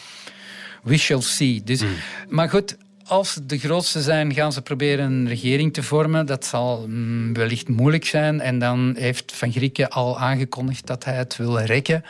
We 0.82 0.96
shall 0.96 1.20
see. 1.20 1.62
Dus, 1.64 1.80
mhm. 1.80 1.90
Maar 2.28 2.50
goed, 2.50 2.76
als 3.10 3.38
de 3.42 3.58
grootste 3.58 4.02
zijn, 4.02 4.34
gaan 4.34 4.52
ze 4.52 4.62
proberen 4.62 5.12
een 5.12 5.28
regering 5.28 5.72
te 5.72 5.82
vormen. 5.82 6.26
Dat 6.26 6.44
zal 6.44 6.86
mm, 6.88 7.32
wellicht 7.32 7.68
moeilijk 7.68 8.04
zijn. 8.04 8.40
En 8.40 8.58
dan 8.58 8.94
heeft 8.98 9.32
Van 9.32 9.52
Grieken 9.52 9.90
al 9.90 10.18
aangekondigd 10.18 10.86
dat 10.86 11.04
hij 11.04 11.14
het 11.14 11.36
wil 11.36 11.60
rekken 11.60 12.04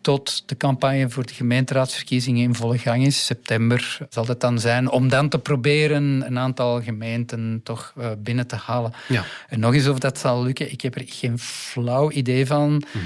tot 0.00 0.42
de 0.46 0.56
campagne 0.56 1.10
voor 1.10 1.26
de 1.26 1.34
gemeenteraadsverkiezingen 1.34 2.42
in 2.42 2.54
volle 2.54 2.78
gang 2.78 3.06
is. 3.06 3.24
September 3.24 3.98
zal 4.10 4.26
het 4.26 4.40
dan 4.40 4.58
zijn. 4.58 4.90
Om 4.90 5.08
dan 5.08 5.28
te 5.28 5.38
proberen 5.38 6.26
een 6.26 6.38
aantal 6.38 6.82
gemeenten 6.82 7.60
toch 7.64 7.92
uh, 7.98 8.06
binnen 8.18 8.46
te 8.46 8.56
halen. 8.56 8.92
Ja. 9.08 9.24
En 9.48 9.60
nog 9.60 9.74
eens 9.74 9.88
of 9.88 9.98
dat 9.98 10.18
zal 10.18 10.42
lukken, 10.42 10.72
ik 10.72 10.80
heb 10.80 10.94
er 10.94 11.04
geen 11.06 11.38
flauw 11.38 12.10
idee 12.10 12.46
van. 12.46 12.70
Mhm. 12.70 13.04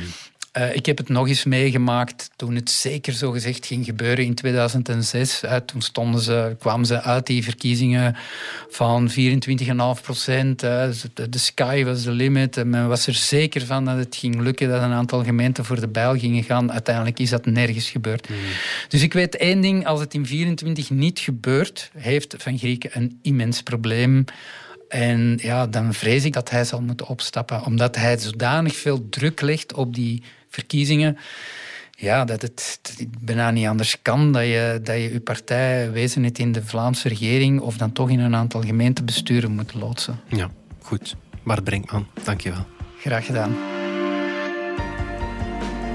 Uh, 0.58 0.74
ik 0.74 0.86
heb 0.86 0.98
het 0.98 1.08
nog 1.08 1.28
eens 1.28 1.44
meegemaakt 1.44 2.30
toen 2.36 2.54
het 2.54 2.70
zeker 2.70 3.12
zo 3.12 3.30
gezegd 3.30 3.66
ging 3.66 3.84
gebeuren 3.84 4.24
in 4.24 4.34
2006. 4.34 5.42
Uh, 5.44 5.56
toen 5.56 5.80
stonden 5.80 6.20
ze, 6.20 6.56
kwamen 6.58 6.86
ze 6.86 7.02
uit 7.02 7.26
die 7.26 7.44
verkiezingen 7.44 8.16
van 8.68 9.10
24,5 9.10 9.16
procent. 10.02 10.62
Uh, 10.62 10.88
de 11.14 11.38
sky 11.38 11.84
was 11.84 12.02
the 12.02 12.10
limit. 12.10 12.56
En 12.56 12.70
men 12.70 12.88
was 12.88 13.06
er 13.06 13.14
zeker 13.14 13.66
van 13.66 13.84
dat 13.84 13.96
het 13.96 14.16
ging 14.16 14.40
lukken 14.40 14.68
dat 14.68 14.82
een 14.82 14.92
aantal 14.92 15.24
gemeenten 15.24 15.64
voor 15.64 15.80
de 15.80 15.88
bijl 15.88 16.18
gingen 16.18 16.44
gaan. 16.44 16.72
Uiteindelijk 16.72 17.18
is 17.18 17.30
dat 17.30 17.46
nergens 17.46 17.90
gebeurd. 17.90 18.28
Mhm. 18.28 18.38
Dus 18.88 19.02
ik 19.02 19.12
weet 19.12 19.36
één 19.36 19.60
ding, 19.60 19.86
als 19.86 20.00
het 20.00 20.14
in 20.14 20.26
24 20.26 20.90
niet 20.90 21.18
gebeurt, 21.18 21.90
heeft 21.96 22.34
Van 22.38 22.58
Grieken 22.58 22.90
een 22.92 23.18
immens 23.22 23.62
probleem. 23.62 24.24
En 24.88 25.38
ja, 25.42 25.66
dan 25.66 25.94
vrees 25.94 26.24
ik 26.24 26.32
dat 26.32 26.50
hij 26.50 26.64
zal 26.64 26.80
moeten 26.80 27.06
opstappen, 27.06 27.64
omdat 27.64 27.96
hij 27.96 28.18
zodanig 28.18 28.76
veel 28.76 29.08
druk 29.08 29.40
legt 29.40 29.72
op 29.72 29.94
die 29.94 30.22
verkiezingen. 30.50 31.18
Ja, 31.90 32.24
dat 32.24 32.42
het, 32.42 32.80
bijna 33.20 33.50
niet 33.50 33.66
anders 33.66 34.02
kan 34.02 34.32
dat 34.32 34.42
je, 34.42 34.80
dat 34.82 34.96
je 34.96 35.12
je 35.12 35.20
partij 35.20 35.90
wezen 35.90 36.24
het 36.24 36.38
in 36.38 36.52
de 36.52 36.64
Vlaamse 36.64 37.08
regering 37.08 37.60
of 37.60 37.76
dan 37.76 37.92
toch 37.92 38.10
in 38.10 38.20
een 38.20 38.34
aantal 38.34 38.62
gemeentebesturen 38.62 39.52
moet 39.52 39.74
loodsen. 39.74 40.20
Ja, 40.28 40.50
goed. 40.82 41.16
Bart 41.44 41.64
Brinkman, 41.64 42.06
dankjewel. 42.24 42.66
Graag 42.98 43.26
gedaan. 43.26 43.56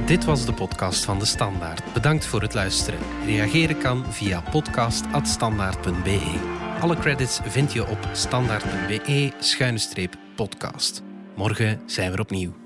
Dit 0.06 0.26
was 0.26 0.46
de 0.46 0.54
podcast 0.54 1.06
van 1.06 1.20
De 1.20 1.26
Standaard. 1.26 1.94
Bedankt 1.94 2.26
voor 2.26 2.42
het 2.42 2.54
luisteren. 2.54 3.00
Reageren 3.26 3.78
kan 3.78 4.14
via 4.14 4.44
podcast.standaard.be. 4.52 6.40
Alle 6.82 6.98
credits 6.98 7.40
vind 7.44 7.74
je 7.74 7.88
op 7.88 8.10
standaard.be-podcast. 8.14 11.02
Morgen 11.36 11.82
zijn 11.86 12.12
we 12.12 12.20
opnieuw. 12.20 12.65